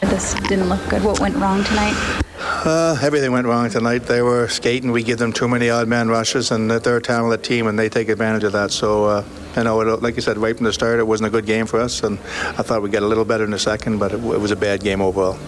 [0.00, 1.02] This didn't look good.
[1.02, 2.22] What went wrong tonight?
[2.38, 4.00] Uh, everything went wrong tonight.
[4.00, 4.92] They were skating.
[4.92, 7.88] We give them too many odd man rushes, and they're a talented team, and they
[7.88, 8.72] take advantage of that.
[8.72, 9.24] So, uh,
[9.56, 11.64] you know, it, like you said, right from the start, it wasn't a good game
[11.64, 14.16] for us, and I thought we'd get a little better in the second, but it,
[14.16, 15.38] it was a bad game overall.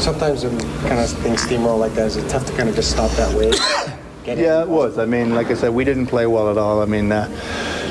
[0.00, 2.90] Sometimes when kind of things steamroll like that, is it tough to kind of just
[2.90, 3.54] stop that wave?
[4.26, 4.98] Yeah, it was.
[4.98, 6.82] I mean, like I said, we didn't play well at all.
[6.82, 7.28] I mean, uh,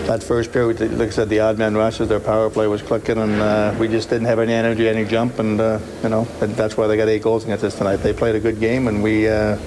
[0.08, 3.18] that first period, like I said, the odd man rushes, their power play was clicking,
[3.18, 6.54] and uh, we just didn't have any energy, any jump, and uh, you know, and
[6.56, 7.98] that's why they got eight goals against us tonight.
[7.98, 9.58] They played a good game, and we uh,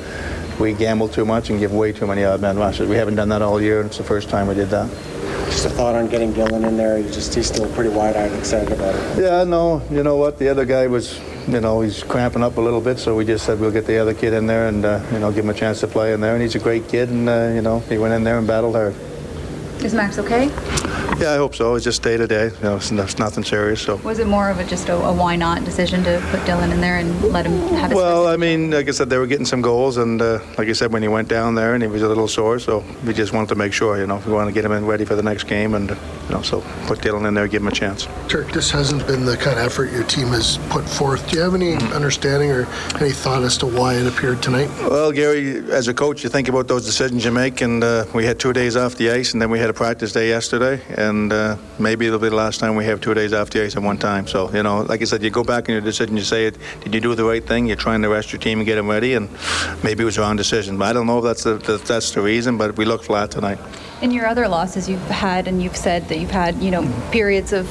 [0.59, 2.89] we gambled too much and give way too many odd man rushes.
[2.89, 4.89] We haven't done that all year, and it's the first time we did that.
[5.47, 6.99] Just a thought on getting Dylan in there.
[6.99, 9.23] He's just he's still pretty wide-eyed and excited about it.
[9.23, 10.39] Yeah, no, you know what?
[10.39, 13.47] The other guy was, you know, he's cramping up a little bit, so we just
[13.47, 15.55] said we'll get the other kid in there and, uh, you know, give him a
[15.55, 16.35] chance to play in there.
[16.35, 18.75] And he's a great kid, and, uh, you know, he went in there and battled
[18.75, 18.95] hard.
[19.85, 20.47] Is Max okay?
[21.19, 21.75] Yeah, I hope so.
[21.75, 22.47] It's just day to day.
[22.47, 23.81] You know, it's, it's nothing serious.
[23.81, 23.97] So.
[23.97, 26.81] Was it more of a just a, a why not decision to put Dylan in
[26.81, 29.47] there and let him have his Well, I mean, like I said, they were getting
[29.47, 32.03] some goals, and uh, like I said, when he went down there, and he was
[32.03, 34.53] a little sore, so we just wanted to make sure, you know, we want to
[34.53, 35.97] get him in ready for the next game, and uh,
[36.29, 38.07] you know, so put Dylan in there, give him a chance.
[38.29, 41.29] Turk, this hasn't been the kind of effort your team has put forth.
[41.31, 42.67] Do you have any understanding or
[43.01, 44.69] any thought as to why it appeared tonight?
[44.81, 48.25] Well, Gary, as a coach, you think about those decisions you make, and uh, we
[48.25, 51.33] had two days off the ice, and then we had a practice day yesterday, and
[51.33, 53.83] uh, maybe it'll be the last time we have two days off the ice at
[53.83, 54.27] one time.
[54.27, 56.51] So, you know, like I said, you go back in your decision, you say,
[56.81, 57.67] did you do the right thing?
[57.67, 59.29] You're trying to rest your team and get them ready, and
[59.83, 60.79] maybe it was a wrong decision.
[60.79, 63.31] But I don't know if that's the, the, that's the reason, but we looked flat
[63.31, 63.59] tonight.
[64.03, 67.53] In your other losses you've had, and you've said that you've had, you know, periods
[67.53, 67.67] of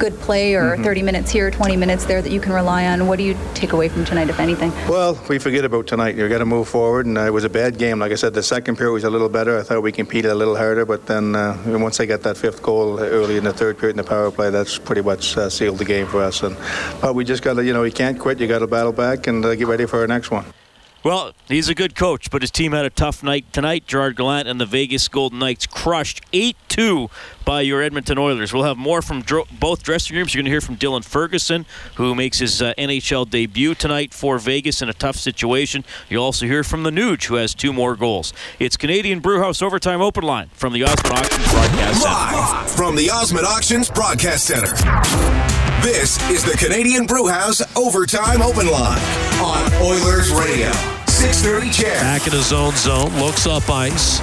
[0.00, 0.82] good play or Mhm.
[0.82, 3.06] 30 minutes here, 20 minutes there that you can rely on.
[3.06, 4.72] What do you take away from tonight, if anything?
[4.88, 6.16] Well, we forget about tonight.
[6.16, 7.98] You got to move forward, and uh, it was a bad game.
[8.00, 9.58] Like I said, the second period was a little better.
[9.58, 12.62] I thought we competed a little harder, but then uh, once they got that fifth
[12.62, 15.78] goal early in the third period in the power play, that's pretty much uh, sealed
[15.78, 16.42] the game for us.
[16.42, 16.56] And
[17.02, 18.40] but we just got to, you know, you can't quit.
[18.40, 20.44] You got to battle back and uh, get ready for our next one.
[21.02, 23.86] Well, he's a good coach, but his team had a tough night tonight.
[23.86, 27.08] Gerard Gallant and the Vegas Golden Knights crushed 8 2
[27.44, 28.52] by your Edmonton Oilers.
[28.52, 29.24] We'll have more from
[29.58, 30.34] both dressing rooms.
[30.34, 34.38] You're going to hear from Dylan Ferguson, who makes his uh, NHL debut tonight for
[34.38, 35.84] Vegas in a tough situation.
[36.10, 38.34] You'll also hear from the Nuge, who has two more goals.
[38.58, 42.76] It's Canadian Brewhouse Overtime Open Line from the Osmond Auctions Broadcast Center.
[42.76, 45.59] From the Osmond Auctions Broadcast Center.
[45.82, 49.00] This is the Canadian Brewhouse Overtime Open Line
[49.40, 50.99] on Oilers Radio.
[51.20, 52.00] 630 CHED.
[52.00, 54.20] Back in his own zone, looks up ice,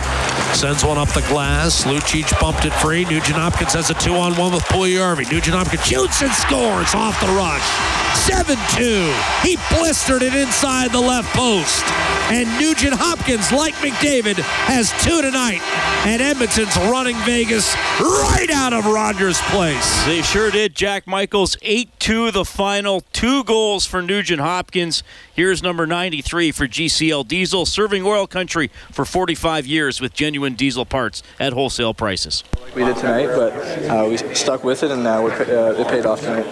[0.58, 1.84] sends one up the glass.
[1.84, 3.06] Lucic bumped it free.
[3.06, 5.32] Nugent Hopkins has a two on one with Puljujarvi.
[5.32, 8.08] Nugent Hopkins shoots and scores off the rush.
[8.26, 9.14] 7 2.
[9.48, 11.86] He blistered it inside the left post.
[12.30, 15.62] And Nugent Hopkins, like McDavid, has two tonight.
[16.06, 20.06] And Edmonton's running Vegas right out of Rogers Place.
[20.06, 20.76] They sure did.
[20.76, 23.02] Jack Michaels, 8 2 the final.
[23.14, 25.04] Two goals for Nugent Hopkins.
[25.34, 30.86] Here's number 93 for GCL Diesel, serving oil country for 45 years with genuine diesel
[30.86, 32.45] parts at wholesale prices.
[32.76, 33.52] we did tonight, but
[33.89, 36.45] uh, we stuck with it, and we, uh, it paid off tonight.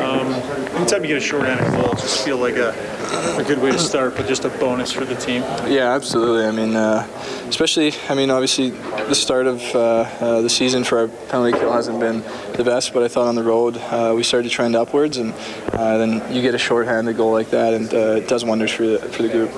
[0.00, 0.26] Um,
[0.76, 2.70] anytime you get a shorthanded goal, it just feel like a,
[3.38, 5.42] a good way to start, but just a bonus for the team.
[5.68, 6.46] Yeah, absolutely.
[6.46, 7.06] I mean, uh,
[7.48, 11.72] especially, I mean, obviously, the start of uh, uh, the season for our penalty kill
[11.72, 12.22] hasn't been
[12.56, 15.32] the best, but I thought on the road uh, we started to trend upwards, and
[15.72, 18.86] uh, then you get a shorthanded goal like that, and uh, it does wonders for
[18.86, 19.52] the, for the group.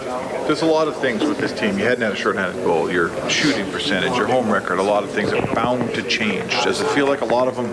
[0.46, 1.79] There's a lot of things with this team.
[1.79, 5.11] You hadn't had a shorthanded goal, your shooting percentage, your home record, a lot of
[5.11, 6.51] things are bound to change.
[6.64, 7.70] Does it feel like a lot of them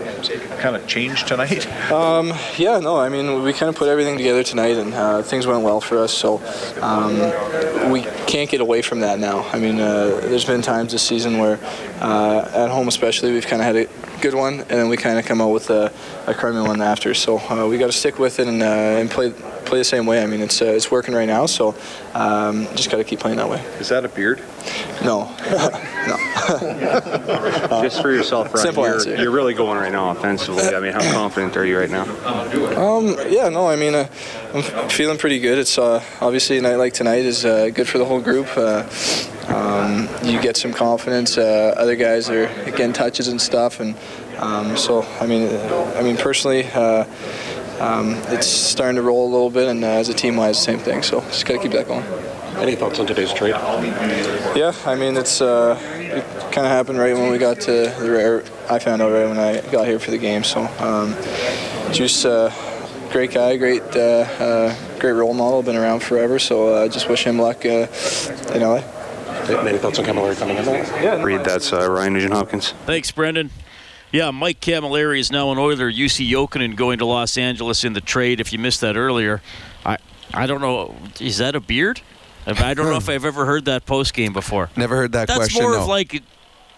[0.58, 1.66] kind of changed tonight?
[1.86, 5.46] Um, yeah, no, I mean, we kind of put everything together tonight, and uh, things
[5.46, 6.12] went well for us.
[6.12, 6.42] So
[6.82, 9.48] um, we can't get away from that now.
[9.52, 11.58] I mean, uh, there's been times this season where,
[12.00, 15.18] uh, at home especially, we've kind of had a good one, and then we kind
[15.18, 15.92] of come out with a,
[16.26, 17.14] a Cartman one after.
[17.14, 19.32] So uh, we got to stick with it and, uh, and play
[19.66, 20.22] play the same way.
[20.22, 21.74] I mean, it's uh, it's working right now, so
[22.14, 23.60] um, just got to keep playing that way.
[23.80, 24.42] Is that a beard?
[25.04, 25.24] No,
[26.06, 26.16] no.
[27.82, 28.66] Just for yourself, Ryan.
[28.66, 29.16] Simple you're, answer.
[29.16, 30.74] you're really going right now offensively.
[30.74, 32.04] I mean, how confident are you right now?
[32.76, 34.08] Um, yeah, no, I mean, uh,
[34.54, 35.58] I'm feeling pretty good.
[35.58, 38.46] It's uh, obviously a night like tonight is uh, good for the whole group.
[38.56, 38.88] Uh,
[39.48, 41.38] um, you get some confidence.
[41.38, 43.96] Uh, other guys are getting touches and stuff, and
[44.38, 45.48] um, so I mean,
[45.96, 47.04] I mean personally, uh,
[47.80, 50.78] um, it's starting to roll a little bit, and uh, as a team, wise, same
[50.78, 51.02] thing.
[51.02, 52.04] So just gotta keep that going.
[52.56, 53.50] Any thoughts on today's trade?
[53.50, 58.10] Yeah, I mean it's uh, it kind of happened right when we got to the
[58.10, 58.44] rare.
[58.70, 60.42] I found out right when I got here for the game.
[60.42, 61.14] So um,
[61.92, 62.50] Juice, uh,
[63.12, 66.38] great guy, great uh, uh, great role model, been around forever.
[66.38, 67.88] So uh, just wish him luck uh,
[68.54, 68.82] in LA.
[69.48, 70.64] Any thoughts on Cammalleri coming in?
[70.64, 71.22] Yeah.
[71.22, 72.72] Reed that's uh, Ryan Nugent Hopkins.
[72.86, 73.50] Thanks, Brendan.
[74.16, 75.92] Yeah, Mike Cammalleri is now an Oiler.
[75.92, 78.40] Jussi Jokinen going to Los Angeles in the trade.
[78.40, 79.42] If you missed that earlier,
[79.84, 79.98] I
[80.32, 80.94] I don't know.
[81.20, 82.00] Is that a beard?
[82.46, 84.70] I don't know if I've ever heard that post game before.
[84.74, 85.62] Never heard that That's question.
[85.64, 85.82] more no.
[85.82, 86.22] of like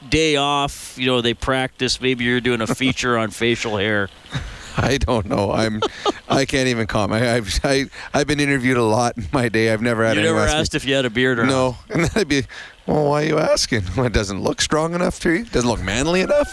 [0.08, 0.98] day off.
[0.98, 2.00] You know, they practice.
[2.00, 4.08] Maybe you're doing a feature on facial hair.
[4.76, 5.52] I don't know.
[5.52, 5.80] I'm.
[6.28, 7.22] I can't even comment.
[7.22, 9.72] I, I've I, I've been interviewed a lot in my day.
[9.72, 11.50] I've never had You never ask me- asked if you had a beard or not.
[11.52, 12.42] No, and then I'd be,
[12.86, 13.84] well, why are you asking?
[13.96, 15.44] Well, it doesn't look strong enough to you.
[15.44, 16.48] Doesn't look manly enough.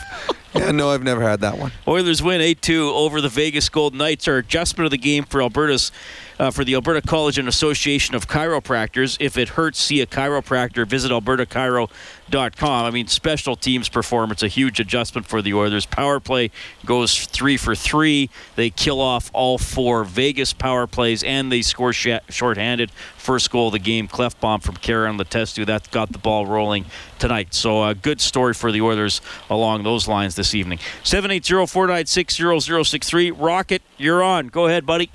[0.55, 1.71] Yeah, no, I've never had that one.
[1.87, 4.27] Oilers win 8-2 over the Vegas Golden Knights.
[4.27, 5.91] Our adjustment of the game for Alberta's
[6.39, 9.17] uh, for the Alberta College and Association of Chiropractors.
[9.19, 10.85] If it hurts, see a chiropractor.
[10.85, 12.85] Visit albertachiro.com.
[12.85, 15.85] I mean, special teams performance a huge adjustment for the Oilers.
[15.85, 16.51] Power play
[16.85, 18.29] goes three for three.
[18.55, 22.91] They kill off all four Vegas power plays and they score sh- shorthanded.
[23.17, 25.65] First goal of the game, Klefbom from Karen Letestu.
[25.65, 26.85] That got the ball rolling
[27.17, 27.53] tonight.
[27.53, 30.77] So a good story for the Oilers along those lines this evening.
[31.03, 33.33] 780-496-0063.
[33.35, 34.47] Rocket, you're on.
[34.47, 35.09] Go ahead, buddy.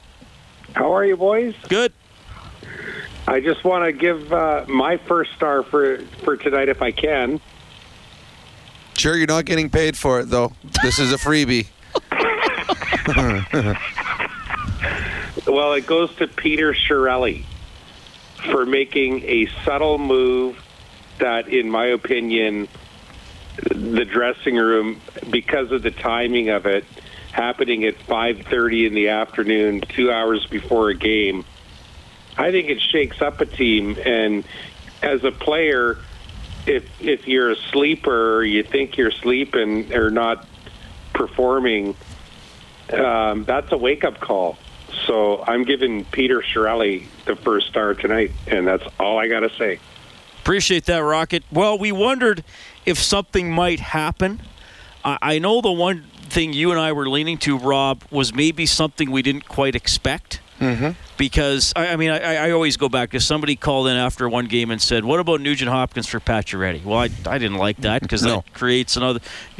[0.75, 1.55] How are you, boys?
[1.69, 1.93] Good.
[3.29, 7.41] I just want to give uh, my first star for for tonight, if I can.
[8.97, 10.53] Sure, you're not getting paid for it though.
[10.83, 11.69] This is a freebie.
[15.47, 17.45] Well, it goes to Peter Chiarelli
[18.51, 20.59] for making a subtle move
[21.19, 22.69] that, in my opinion,
[23.57, 26.85] the dressing room, because of the timing of it,
[27.33, 31.45] happening at 5:30 in the afternoon, two hours before a game,
[32.37, 33.97] I think it shakes up a team.
[34.05, 34.45] And
[35.03, 35.99] as a player,
[36.67, 40.47] if if you're a sleeper, or you think you're sleeping or not
[41.13, 41.97] performing,
[42.93, 44.59] um, that's a wake up call.
[45.07, 49.51] So I'm giving Peter Chiarelli the first star tonight, and that's all I got to
[49.51, 49.79] say.
[50.41, 51.45] Appreciate that, Rocket.
[51.53, 52.43] Well, we wondered
[52.87, 54.41] if something might happen.
[55.05, 58.67] I, I know the one thing you and I were leaning to, Rob, was maybe
[58.67, 60.41] something we didn't quite expect.
[60.61, 60.91] Mm-hmm.
[61.17, 64.45] Because I, I mean, I, I always go back to somebody called in after one
[64.45, 68.03] game and said, "What about Nugent Hopkins for Pacioretty?" Well, I, I didn't like that
[68.03, 68.37] because No.
[68.37, 69.21] that creates another,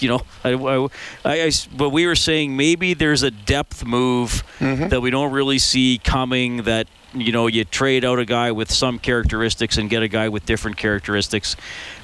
[0.00, 0.20] you know.
[0.44, 0.84] I, I,
[1.26, 5.58] I- I- but we were saying maybe there's a depth move that we don't really
[5.58, 6.62] see coming.
[6.62, 10.28] That you know, you trade out a guy with some characteristics and get a guy
[10.28, 11.56] with different characteristics.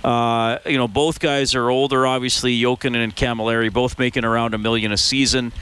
[0.03, 2.59] Uh, you know, both guys are older, obviously.
[2.61, 5.53] Jokinen and Cammalleri both making around a million a season.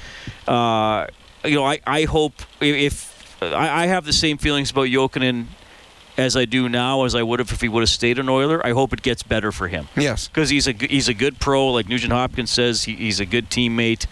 [0.46, 1.06] Uh,
[1.44, 5.46] you know, I, I hope if I, I have the same feelings about Jokinen
[6.16, 8.64] as I do now as I would have if he would have stayed an Oiler.
[8.64, 9.88] I hope it gets better for him.
[9.96, 12.84] Yes, because he's a he's a good pro, like Nugent Hopkins says.
[12.84, 14.06] He, he's a good teammate,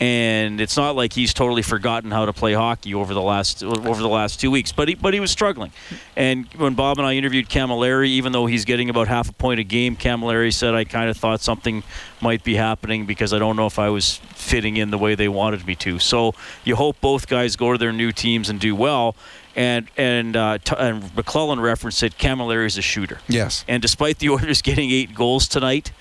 [0.00, 4.02] and it's not like he's totally forgotten how to play hockey over the last over
[4.02, 4.72] the last two weeks.
[4.72, 5.72] But he but he was struggling,
[6.16, 9.60] and when Bob and I interviewed Cammalleri, even though he's getting about half a point
[9.60, 11.82] a game, Cammalleri said I kind of thought something
[12.20, 15.28] might be happening because I don't know if I was fitting in the way they
[15.28, 15.98] wanted me to.
[15.98, 19.16] So you hope both guys go to their new teams and do well.
[19.56, 23.20] And and uh, t- and McLellan referenced that Cammalleri is a shooter.
[23.28, 23.64] Yes.
[23.68, 25.92] And despite the Oilers getting eight goals tonight,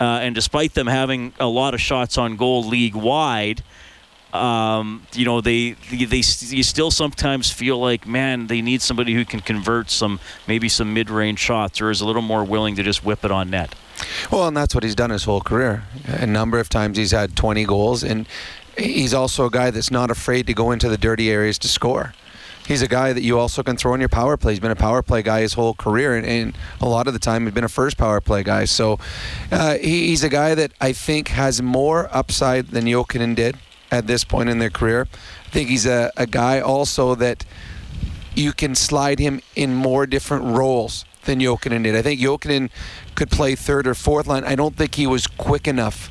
[0.00, 3.62] uh, and despite them having a lot of shots on goal league wide,
[4.32, 9.12] um, you know they, they they you still sometimes feel like man they need somebody
[9.12, 12.82] who can convert some maybe some mid-range shots or is a little more willing to
[12.82, 13.74] just whip it on net.
[14.30, 15.84] Well, and that's what he's done his whole career.
[16.06, 18.26] A number of times he's had 20 goals, and
[18.76, 22.14] he's also a guy that's not afraid to go into the dirty areas to score.
[22.66, 24.52] He's a guy that you also can throw in your power play.
[24.52, 27.18] He's been a power play guy his whole career, and, and a lot of the
[27.18, 28.66] time he's been a first power play guy.
[28.66, 28.98] So
[29.50, 33.56] uh, he, he's a guy that I think has more upside than Jokinen did
[33.90, 35.08] at this point in their career.
[35.46, 37.44] I think he's a, a guy also that
[38.34, 41.94] you can slide him in more different roles than Jokinen did.
[41.94, 42.70] I think Jokinen
[43.14, 44.44] could play third or fourth line.
[44.44, 46.10] I don't think he was quick enough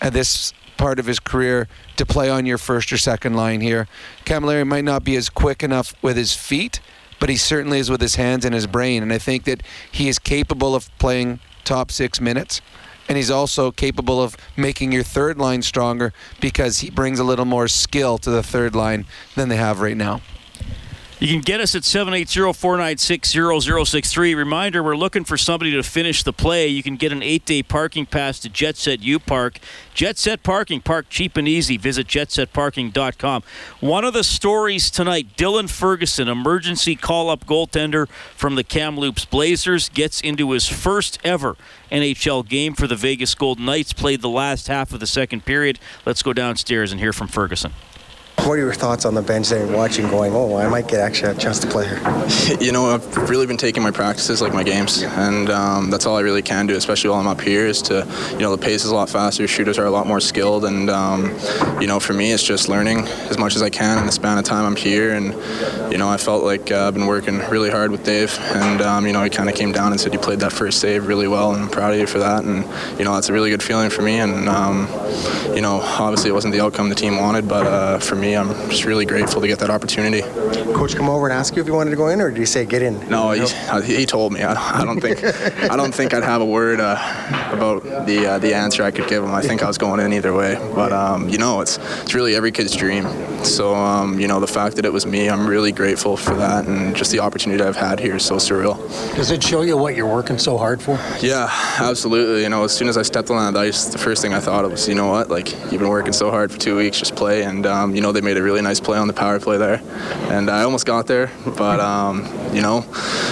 [0.00, 3.86] at this part of his career to play on your first or second line here.
[4.24, 6.80] Cammalleri might not be as quick enough with his feet,
[7.20, 9.02] but he certainly is with his hands and his brain.
[9.02, 9.62] And I think that
[9.92, 12.62] he is capable of playing top six minutes.
[13.08, 17.46] And he's also capable of making your third line stronger because he brings a little
[17.46, 20.20] more skill to the third line than they have right now.
[21.20, 24.36] You can get us at 780-496-0063.
[24.36, 26.68] Reminder, we're looking for somebody to finish the play.
[26.68, 29.58] You can get an eight-day parking pass to Jet Set U Park.
[29.94, 31.76] Jet Set Parking, park cheap and easy.
[31.76, 33.42] Visit jetsetparking.com.
[33.80, 40.20] One of the stories tonight, Dylan Ferguson, emergency call-up goaltender from the Kamloops Blazers, gets
[40.20, 41.56] into his first ever
[41.90, 45.80] NHL game for the Vegas Golden Knights, played the last half of the second period.
[46.06, 47.72] Let's go downstairs and hear from Ferguson.
[48.44, 51.32] What are your thoughts on the bench there, watching, going, oh, I might get actually
[51.32, 52.00] a chance to play here?
[52.60, 56.16] You know, I've really been taking my practices like my games, and um, that's all
[56.16, 57.66] I really can do, especially while I'm up here.
[57.66, 60.18] Is to, you know, the pace is a lot faster, shooters are a lot more
[60.18, 61.36] skilled, and um,
[61.80, 64.38] you know, for me, it's just learning as much as I can in the span
[64.38, 65.14] of time I'm here.
[65.14, 68.80] And you know, I felt like uh, I've been working really hard with Dave, and
[68.82, 71.06] um, you know, he kind of came down and said you played that first save
[71.06, 72.44] really well, and I'm proud of you for that.
[72.44, 72.64] And
[72.98, 74.18] you know, that's a really good feeling for me.
[74.18, 74.88] And um,
[75.54, 78.48] you know, obviously, it wasn't the outcome the team wanted, but uh, for me, I'm
[78.70, 80.22] just really grateful to get that opportunity.
[80.72, 82.46] Coach come over and ask you if you wanted to go in, or did you
[82.46, 83.08] say get in?
[83.08, 84.42] No, he, he told me.
[84.42, 86.92] I, I don't think I don't think I'd have a word uh,
[87.52, 89.32] about the uh, the answer I could give him.
[89.32, 90.56] I think I was going in either way.
[90.74, 93.04] But um, you know, it's it's really every kid's dream.
[93.44, 96.66] So um, you know, the fact that it was me, I'm really grateful for that,
[96.66, 98.76] and just the opportunity I've had here is so surreal.
[99.16, 100.98] Does it show you what you're working so hard for?
[101.20, 101.48] Yeah,
[101.78, 102.42] absolutely.
[102.42, 104.64] You know, as soon as I stepped on that ice, the first thing I thought
[104.64, 107.16] of was, you know what, like you've been working so hard for two weeks, just
[107.16, 107.42] play.
[107.42, 109.80] And um, you know, they made a really nice play on the power play there,
[110.28, 112.78] and I almost got there, but um, you know,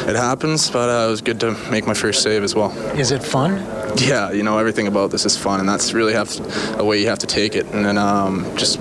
[0.07, 0.71] it happens.
[0.71, 2.71] But uh, it was good to make my first save as well.
[2.97, 3.57] Is it fun?
[3.97, 6.31] Yeah, you know, everything about this is fun, and that's really have
[6.79, 7.67] a way you have to take it.
[7.73, 8.79] And then um, just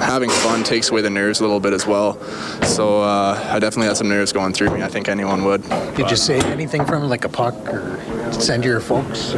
[0.00, 2.20] having fun takes away the nerves a little bit as well.
[2.64, 4.82] So uh, I definitely had some nerves going through me.
[4.82, 5.62] I think anyone would.
[5.62, 6.10] Did but.
[6.10, 8.00] you say anything from like a puck or
[8.32, 9.34] send your folks?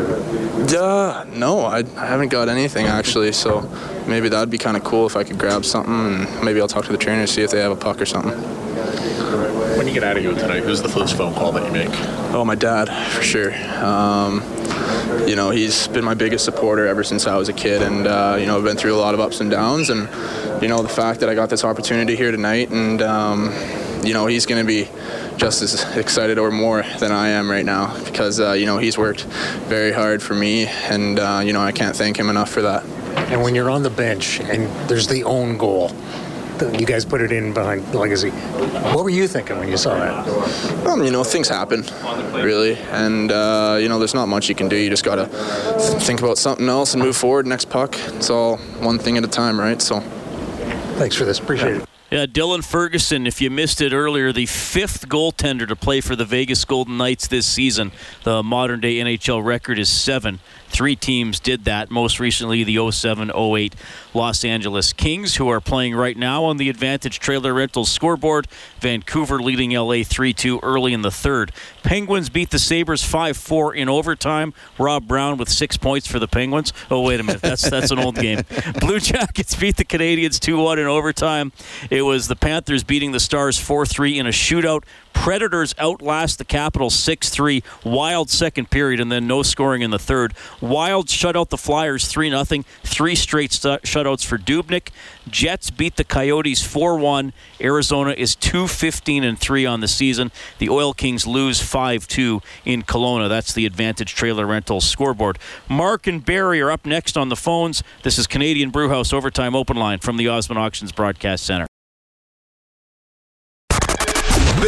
[0.70, 3.32] Yeah, no, I, I haven't got anything actually.
[3.32, 3.68] So
[4.06, 6.84] maybe that'd be kind of cool if I could grab something, and maybe I'll talk
[6.86, 8.38] to the trainer see if they have a puck or something.
[9.76, 11.90] When you get out of here tonight, who's the first phone call that you make?
[12.32, 13.54] Oh, my dad, for sure.
[13.84, 14.42] Um,
[15.26, 18.36] you know, he's been my biggest supporter ever since I was a kid, and uh,
[18.40, 20.08] you know, I've been through a lot of ups and downs, and
[20.60, 23.52] you know, the fact that I got this opportunity here tonight, and um,
[24.02, 24.88] you know, he's going to be
[25.36, 28.98] just as excited or more than I am right now because uh, you know he's
[28.98, 29.22] worked
[29.68, 32.84] very hard for me, and uh, you know, I can't thank him enough for that.
[33.30, 35.92] And when you're on the bench and there's the own goal,
[36.78, 38.32] you guys put it in behind Lagacé.
[38.94, 40.86] What were you thinking when you saw that?
[40.86, 41.84] Um, you know, things happen,
[42.32, 44.76] really, and uh, you know, there's not much you can do.
[44.76, 45.26] You just gotta
[46.00, 47.46] think about something else and move forward.
[47.46, 47.96] Next puck.
[48.14, 49.80] It's all one thing at a time, right?
[49.80, 50.02] So.
[50.98, 51.38] Thanks for this.
[51.38, 51.88] Appreciate it.
[52.10, 56.24] Yeah, Dylan Ferguson, if you missed it earlier, the fifth goaltender to play for the
[56.24, 57.92] Vegas Golden Knights this season.
[58.24, 60.40] The modern day NHL record is seven.
[60.68, 63.74] Three teams did that, most recently the 07 08
[64.14, 68.46] Los Angeles Kings, who are playing right now on the Advantage Trailer Rentals scoreboard.
[68.80, 71.52] Vancouver leading LA 3 2 early in the third.
[71.82, 74.52] Penguins beat the Sabres 5 4 in overtime.
[74.78, 76.72] Rob Brown with six points for the Penguins.
[76.90, 77.42] Oh, wait a minute.
[77.42, 78.42] That's, that's an old game.
[78.80, 81.52] Blue Jackets beat the Canadiens 2 1 in overtime.
[81.90, 84.84] It was the Panthers beating the Stars 4 3 in a shootout.
[85.20, 87.62] Predators outlast the Capitals 6 3.
[87.84, 90.32] Wild second period, and then no scoring in the third.
[90.60, 92.64] Wild shut out the Flyers 3 0.
[92.82, 94.88] Three straight st- shutouts for Dubnyk.
[95.28, 97.34] Jets beat the Coyotes 4 1.
[97.60, 100.32] Arizona is 2 15 and 3 on the season.
[100.58, 103.28] The Oil Kings lose 5 2 in Kelowna.
[103.28, 105.38] That's the Advantage Trailer Rentals scoreboard.
[105.68, 107.82] Mark and Barry are up next on the phones.
[108.02, 111.67] This is Canadian Brewhouse Overtime Open Line from the Osmond Auctions Broadcast Center.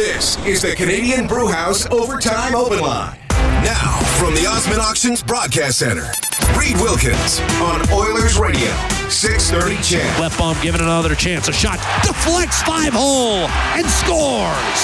[0.01, 3.19] This is the Canadian Brewhouse Overtime Open Line.
[3.29, 6.09] Now, from the Osmond Auctions Broadcast Center,
[6.57, 8.71] Reed Wilkins on Oilers Radio,
[9.09, 10.19] 630 CHED.
[10.19, 11.49] Left Klefbom given another chance.
[11.49, 13.47] A shot deflects five hole
[13.77, 14.81] and scores.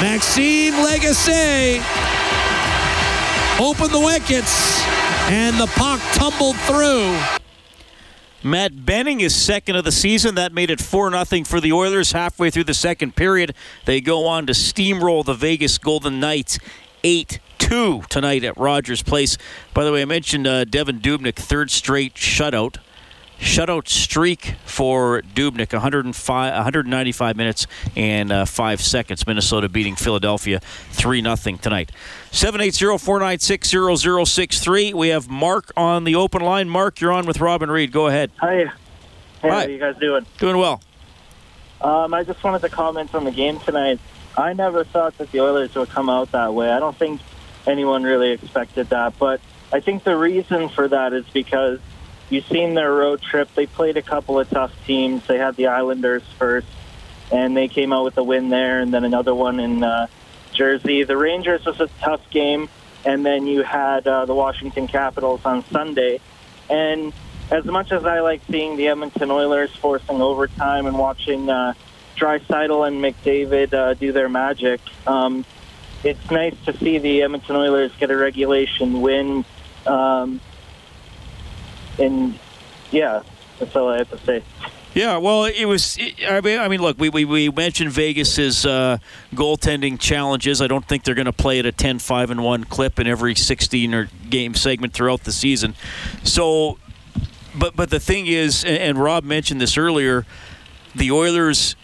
[0.00, 1.82] Maxime Lagacé
[3.58, 4.80] opened the wickets
[5.28, 7.37] and the puck tumbled through.
[8.42, 10.36] Matt Benning is second of the season.
[10.36, 13.52] That made it 4 0 for the Oilers halfway through the second period.
[13.84, 16.60] They go on to steamroll the Vegas Golden Knights
[17.02, 19.38] 8 2 tonight at Rogers Place.
[19.74, 22.76] By the way, I mentioned uh, Devan Dubnyk, third straight shutout.
[23.38, 27.66] Shutout streak for Dubnyk 105, 195 minutes
[27.96, 29.26] and uh, 5 seconds.
[29.26, 31.92] Minnesota beating Philadelphia 3 0 tonight.
[32.30, 34.94] 780 496 0063.
[34.94, 36.68] We have Mark on the open line.
[36.68, 37.92] Mark, you're on with Robin Reed.
[37.92, 38.30] Go ahead.
[38.38, 38.70] Hi.
[39.42, 39.60] Hey, Hi.
[39.62, 40.26] how you guys doing?
[40.38, 40.82] Doing well.
[41.80, 44.00] Um, I just wanted to comment on the game tonight.
[44.36, 46.70] I never thought that the Oilers would come out that way.
[46.70, 47.20] I don't think
[47.66, 49.40] anyone really expected that, but
[49.72, 51.78] I think the reason for that is because
[52.30, 53.52] you've seen their road trip.
[53.54, 55.26] They played a couple of tough teams.
[55.26, 56.68] They had the Islanders first,
[57.32, 60.06] and they came out with a win there, and then another one in uh,
[60.52, 61.04] Jersey.
[61.04, 62.68] The Rangers was a tough game,
[63.04, 66.20] and then you had uh, the Washington Capitals on Sunday.
[66.68, 67.12] And
[67.50, 71.74] as much as I like seeing the Edmonton Oilers forcing overtime and watching uh,
[72.16, 75.44] Draisaitl and McDavid uh, do their magic, um,
[76.04, 79.44] it's nice to see the Edmonton Oilers get a regulation win.
[79.86, 80.40] Um,
[81.98, 82.38] and
[82.90, 83.22] yeah,
[83.58, 84.42] that's all I have to say.
[84.94, 85.98] Yeah, well, it was.
[86.26, 88.98] I mean, I mean, look, we, we, we mentioned Vegas's uh,
[89.34, 90.62] goaltending challenges.
[90.62, 93.34] I don't think they're going to play at a 10-5 and one clip in every
[93.34, 95.74] 16 or game segment throughout the season.
[96.24, 96.78] So,
[97.56, 100.26] but but the thing is, and, Rob mentioned this earlier,
[100.94, 101.76] the Oilers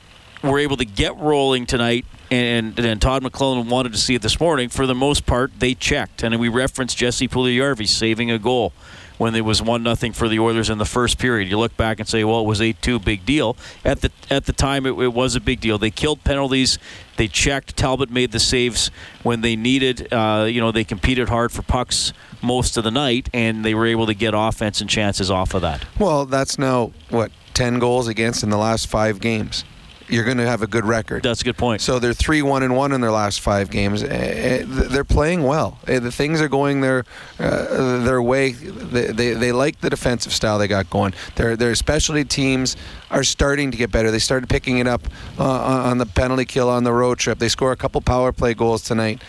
[0.43, 2.07] were able to get rolling tonight.
[2.31, 4.69] And, and Todd McLellan wanted to see it this morning.
[4.69, 8.73] For the most part, they checked, and we referenced Jesse Puljujarvi saving a goal
[9.19, 11.49] when it was one nothing for the Oilers in the first period.
[11.49, 13.57] You look back and say, well, it was eight two, big deal.
[13.85, 15.79] At the at the time, it, it, was a big deal.
[15.79, 16.79] They killed penalties.
[17.17, 17.77] They checked.
[17.77, 18.91] Talbot made the saves
[19.23, 20.13] when they needed.
[20.13, 22.13] Uh, you know, they competed hard for pucks
[22.43, 25.63] most of the night, and they were able to get offense and chances off of
[25.63, 25.85] that.
[25.99, 29.65] Well, that's now what ten goals against in the last five games
[30.09, 31.23] you're going to have a good record.
[31.23, 31.81] That's a good point.
[31.81, 34.03] So they're three one and one in their last five games.
[34.03, 35.79] They're playing well.
[35.85, 37.05] The things are going their
[37.39, 38.53] uh, their way.
[38.53, 41.15] They, they, they like the defensive style they got going.
[41.37, 42.77] Their their specialty teams
[43.11, 44.11] are starting to get better.
[44.11, 45.03] They started picking it up
[45.39, 47.39] uh, on the penalty kill on the road trip.
[47.39, 49.23] They score a couple power play goals tonight.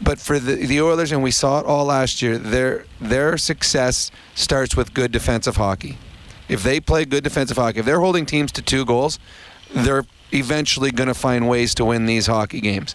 [0.00, 4.10] But for the, the Oilers, and we saw it all last year, their their success
[4.34, 5.96] starts with good defensive hockey.
[6.48, 9.18] If they play good defensive hockey, if they're holding teams to two goals,
[9.74, 12.94] they're eventually going to find ways to win these hockey games.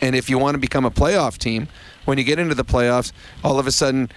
[0.00, 1.68] And if you want to become a playoff team,
[2.04, 3.12] when you get into the playoffs,
[3.42, 4.10] all of a sudden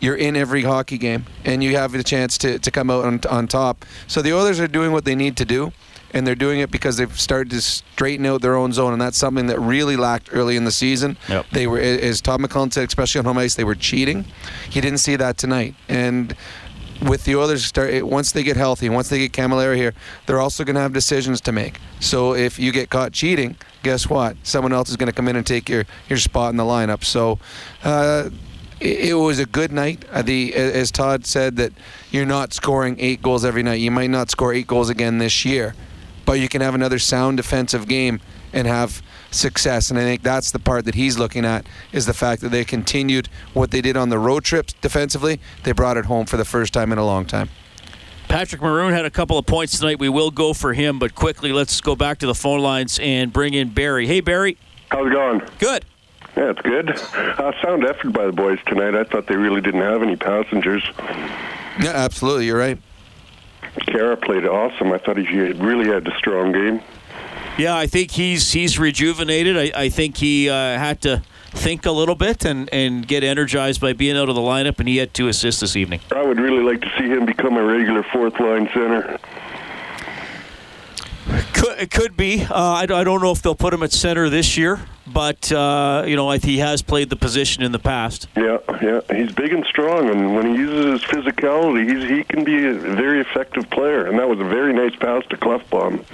[0.00, 3.20] you're in every hockey game and you have the chance to, to come out on,
[3.28, 3.84] on top.
[4.06, 5.72] So the Oilers are doing what they need to do.
[6.12, 9.18] And they're doing it because they've started to straighten out their own zone, and that's
[9.18, 11.16] something that really lacked early in the season.
[11.28, 11.46] Yep.
[11.50, 14.24] They were, as Todd McLellan said, especially on home ice, they were cheating.
[14.70, 16.36] He didn't see that tonight, and
[17.02, 19.94] with the Oilers start once they get healthy, once they get Cammalleri here,
[20.26, 21.80] they're also going to have decisions to make.
[22.00, 24.36] So if you get caught cheating, guess what?
[24.42, 27.04] Someone else is going to come in and take your your spot in the lineup.
[27.04, 27.38] So.
[27.82, 28.30] Uh,
[28.80, 30.04] it, it was a good night.
[30.10, 31.72] Uh, the as Todd said that
[32.10, 33.80] you're not scoring eight goals every night.
[33.80, 35.74] You might not score eight goals again this year,
[36.26, 38.20] but you can have another sound defensive game
[38.52, 39.00] and have
[39.34, 39.90] success.
[39.90, 42.64] And I think that's the part that he's looking at is the fact that they
[42.64, 45.40] continued what they did on the road trips defensively.
[45.62, 47.50] They brought it home for the first time in a long time.
[48.28, 49.98] Patrick Maroon had a couple of points tonight.
[49.98, 53.32] We will go for him, but quickly, let's go back to the phone lines and
[53.32, 54.06] bring in Barry.
[54.06, 54.56] Hey, Barry.
[54.90, 55.42] How's it going?
[55.58, 55.84] Good.
[56.36, 56.90] Yeah, it's good.
[56.90, 58.96] Uh, sound effort by the boys tonight.
[58.96, 60.82] I thought they really didn't have any passengers.
[61.80, 62.46] Yeah, absolutely.
[62.46, 62.78] You're right.
[63.88, 64.92] Khaira played awesome.
[64.92, 66.80] I thought he really had a strong game.
[67.56, 69.56] Yeah, I think he's he's rejuvenated.
[69.56, 73.80] I, I think he uh, had to think a little bit and, and get energized
[73.80, 76.00] by being out of the lineup, and he had two assists this evening.
[76.12, 79.18] I would really like to see him become a regular fourth line center.
[81.52, 82.42] Could, it could be.
[82.42, 86.04] Uh, I, I don't know if they'll put him at center this year, but uh,
[86.06, 88.28] you know he has played the position in the past.
[88.36, 92.44] Yeah, yeah, he's big and strong, and when he uses his physicality, he's, he can
[92.44, 94.06] be a very effective player.
[94.06, 96.04] And that was a very nice pass to Klefbom.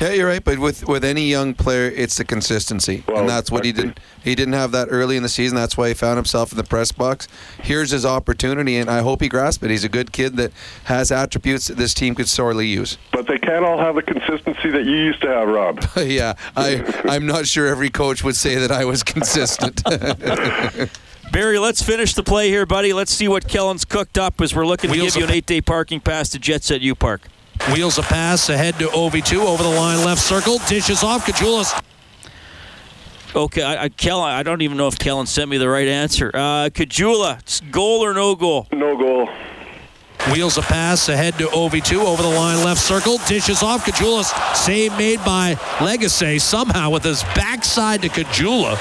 [0.00, 0.42] Yeah, you're right.
[0.42, 3.98] But with with any young player, it's the consistency, well, and that's what he didn't.
[4.22, 5.56] He didn't have that early in the season.
[5.56, 7.28] That's why he found himself in the press box.
[7.62, 9.70] Here's his opportunity, and I hope he grasps it.
[9.70, 10.52] He's a good kid that
[10.84, 12.98] has attributes that this team could sorely use.
[13.12, 15.84] But they can't all have the consistency that you used to have, Rob.
[15.96, 19.82] yeah, I I'm not sure every coach would say that I was consistent.
[21.32, 22.92] Barry, let's finish the play here, buddy.
[22.92, 25.62] Let's see what Kellen's cooked up as we're looking Wheels to give you an eight-day
[25.62, 27.22] parking pass to Jets at U Park.
[27.72, 31.24] Wheels a pass ahead to Auvitu over the line, left circle, dishes off.
[31.24, 31.72] Caggiula's.
[33.34, 36.30] Okay, I, I, Kellen, I don't even know if Kellen sent me the right answer.
[36.34, 38.68] Uh, Caggiula, goal or no goal?
[38.72, 39.26] No goal.
[40.32, 43.86] Wheels a pass ahead to Auvitu over the line, left circle, dishes off.
[43.86, 48.78] Caggiula's, save made by Lagacé somehow with his backside to Caggiula.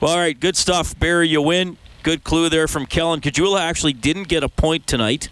[0.00, 1.28] Well, all right, good stuff, Barry.
[1.28, 1.76] You win.
[2.02, 3.20] Good clue there from Kellen.
[3.20, 5.28] Caggiula actually didn't get a point tonight.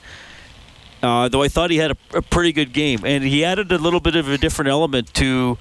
[1.03, 3.79] Uh, though I thought he had a, a, pretty good game, and he added a
[3.79, 5.57] little bit of a different element to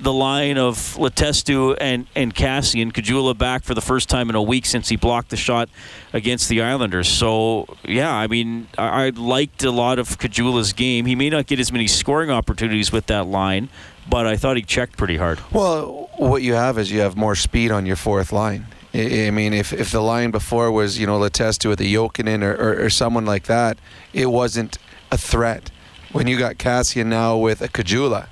[0.00, 4.42] the line of Letestu and and Kassian Caggiula back for the first time in a
[4.42, 5.68] week since he blocked the shot
[6.12, 7.08] against the Islanders.
[7.08, 11.06] So yeah, I mean, I, I liked a lot of Caggiula's game.
[11.06, 13.68] He may not get as many scoring opportunities with that line,
[14.08, 15.40] but I thought he checked pretty hard.
[15.52, 18.66] Well, what you have is you have more speed on your fourth line.
[18.94, 22.54] I mean, if, if the line before was, you know, Letestu with a Jokinen or,
[22.54, 23.78] or, or, someone like that,
[24.14, 24.78] it wasn't
[25.12, 25.70] a threat.
[26.10, 28.28] When you got Kassian now with a Caggiula,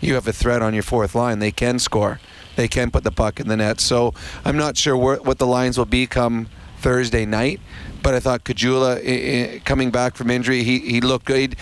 [0.00, 1.38] you have a threat on your fourth line.
[1.38, 2.20] They can score.
[2.56, 3.80] They can put the puck in the net.
[3.80, 6.48] So I'm not sure where, what the lines will be come
[6.80, 7.60] Thursday night,
[8.02, 11.56] but I thought Caggiula, coming back from injury, he, he looked good.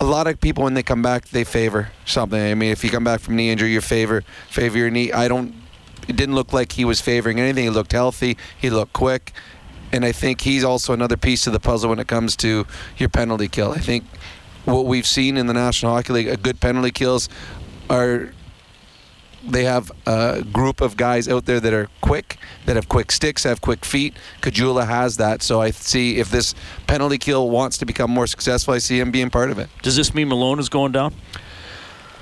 [0.00, 2.40] A lot of people, when they come back, they favor something.
[2.40, 5.12] I mean, if you come back from knee injury, you favor favor your knee.
[5.12, 5.54] I don't
[6.08, 7.64] it didn't look like he was favoring anything.
[7.64, 8.36] He looked healthy.
[8.60, 9.32] He looked quick.
[9.92, 12.66] And I think he's also another piece of the puzzle when it comes to
[12.96, 13.72] your penalty kill.
[13.72, 14.04] I think
[14.64, 17.28] what we've seen in the National Hockey League, a good penalty kills
[17.92, 18.32] are
[19.44, 23.42] they have a group of guys out there that are quick, that have quick sticks,
[23.42, 24.14] have quick feet.
[24.40, 26.54] Caggiula has that, so I see if this
[26.86, 29.68] penalty kill wants to become more successful, I see him being part of it.
[29.82, 31.14] Does this mean Malone is going down?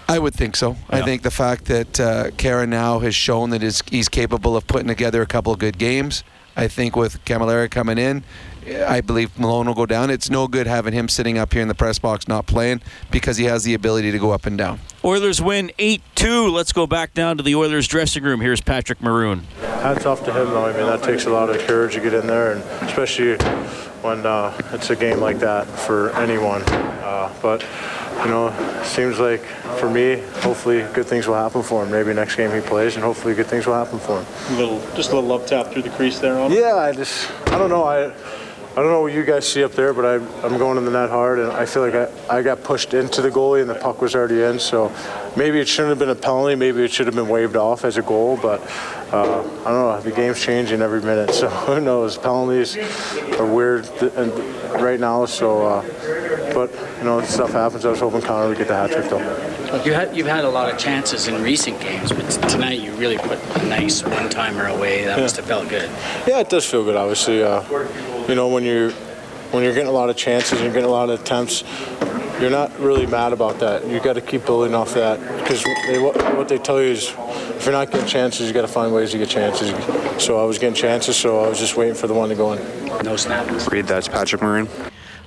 [0.09, 0.73] I would think so.
[0.73, 0.97] Yeah.
[0.97, 4.89] I think the fact that uh, Khaira now has shown that he's capable of putting
[4.89, 6.25] together a couple of good games.
[6.57, 8.25] I think with Cammalleri coming in,
[8.67, 10.11] I believe Malone will go down.
[10.11, 13.37] It's no good having him sitting up here in the press box not playing because
[13.37, 14.81] he has the ability to go up and down.
[15.05, 16.49] Oilers win 8 2.
[16.49, 18.41] Let's go back down to the Oilers dressing room.
[18.41, 19.47] Here's Patrick Maroon.
[19.61, 20.67] Hats off to him, though.
[20.67, 23.37] I mean, that takes a lot of courage to get in there, and especially
[24.03, 26.63] when uh, it's a game like that for anyone.
[26.63, 27.65] Uh, but
[28.23, 29.41] you know, seems like
[29.79, 31.91] for me, hopefully good things will happen for him.
[31.91, 34.55] Maybe next game he plays, and hopefully good things will happen for him.
[34.55, 36.53] A little, just a little up tap through the crease there on.
[36.53, 38.13] Yeah, I just, I don't know, I.
[38.73, 40.15] I don't know what you guys see up there, but I,
[40.47, 43.21] am going in the net hard, and I feel like I, I got pushed into
[43.21, 44.61] the goalie, and the puck was already in.
[44.61, 44.93] So
[45.37, 46.55] maybe it shouldn't have been a penalty.
[46.55, 48.39] Maybe it should have been waved off as a goal.
[48.41, 48.61] But
[49.13, 50.01] uh, I don't know.
[50.01, 52.17] The game's changing every minute, so who knows?
[52.17, 52.77] Penalties
[53.41, 53.89] are weird
[54.81, 55.25] right now.
[55.25, 57.85] So, uh, but you know, stuff happens.
[57.85, 59.51] I was hoping Connor would get the hat trick though.
[59.85, 63.19] You had, you've had a lot of chances in recent games, but tonight you really
[63.19, 65.05] put a nice one-timer away.
[65.05, 65.23] That yeah.
[65.23, 65.89] must have felt good.
[66.27, 66.97] Yeah, it does feel good.
[66.97, 67.63] Obviously, uh,
[68.29, 68.91] you know when you're
[69.53, 71.65] when you're getting a lot of chances and you're getting a lot of attempts,
[72.41, 73.87] you're not really mad about that.
[73.87, 75.65] You got to keep building off that because
[76.03, 77.13] what, what they tell you is
[77.57, 79.71] if you're not getting chances, you got to find ways to get chances.
[80.23, 82.53] So I was getting chances, so I was just waiting for the one to go
[82.53, 83.05] in.
[83.05, 83.69] No snaps.
[83.71, 84.69] Reed that's Patrick Maroon.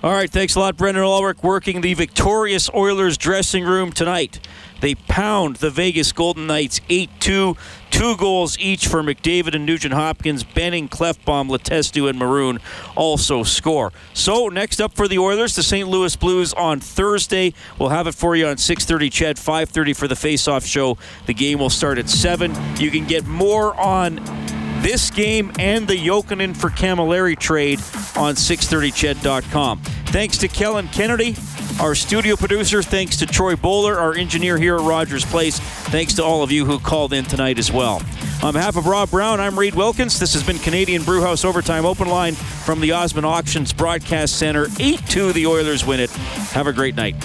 [0.04, 4.46] All right, thanks a lot, Brendan Ulrich, working the victorious Oilers dressing room tonight.
[4.82, 7.56] They pound the Vegas Golden Knights 8 2.
[7.90, 10.44] Two goals each for McDavid and Nugent Hopkins.
[10.44, 12.60] Benning, Klefbom, Letestu, and Maroon
[12.98, 13.94] also score.
[14.14, 15.88] So next up for the Oilers, the St.
[15.88, 17.54] Louis Blues on Thursday.
[17.80, 19.10] We'll have it for you on 6:30.
[19.10, 20.98] CHED 5:30 for the face-off show.
[21.28, 22.54] The game will start at seven.
[22.78, 24.20] You can get more on
[24.84, 27.80] this game and the Jokinen for Cammalleri trade
[28.16, 29.80] on 630ched.com.
[29.80, 31.36] Thanks to Kellen Kennedy,
[31.80, 32.84] our studio producer.
[32.84, 35.60] Thanks to Troy Bowler, our engineer here at Rogers Place.
[35.60, 38.02] Thanks to all of you who called in tonight as well.
[38.44, 40.20] On behalf of Rob Brown, I'm Reed Wilkins.
[40.20, 44.68] This has been Canadian Brewhouse Overtime Open Line from the Osmond Auctions Broadcast Center.
[44.80, 46.12] 8 2, the Oilers win it.
[46.12, 47.16] Have a great night.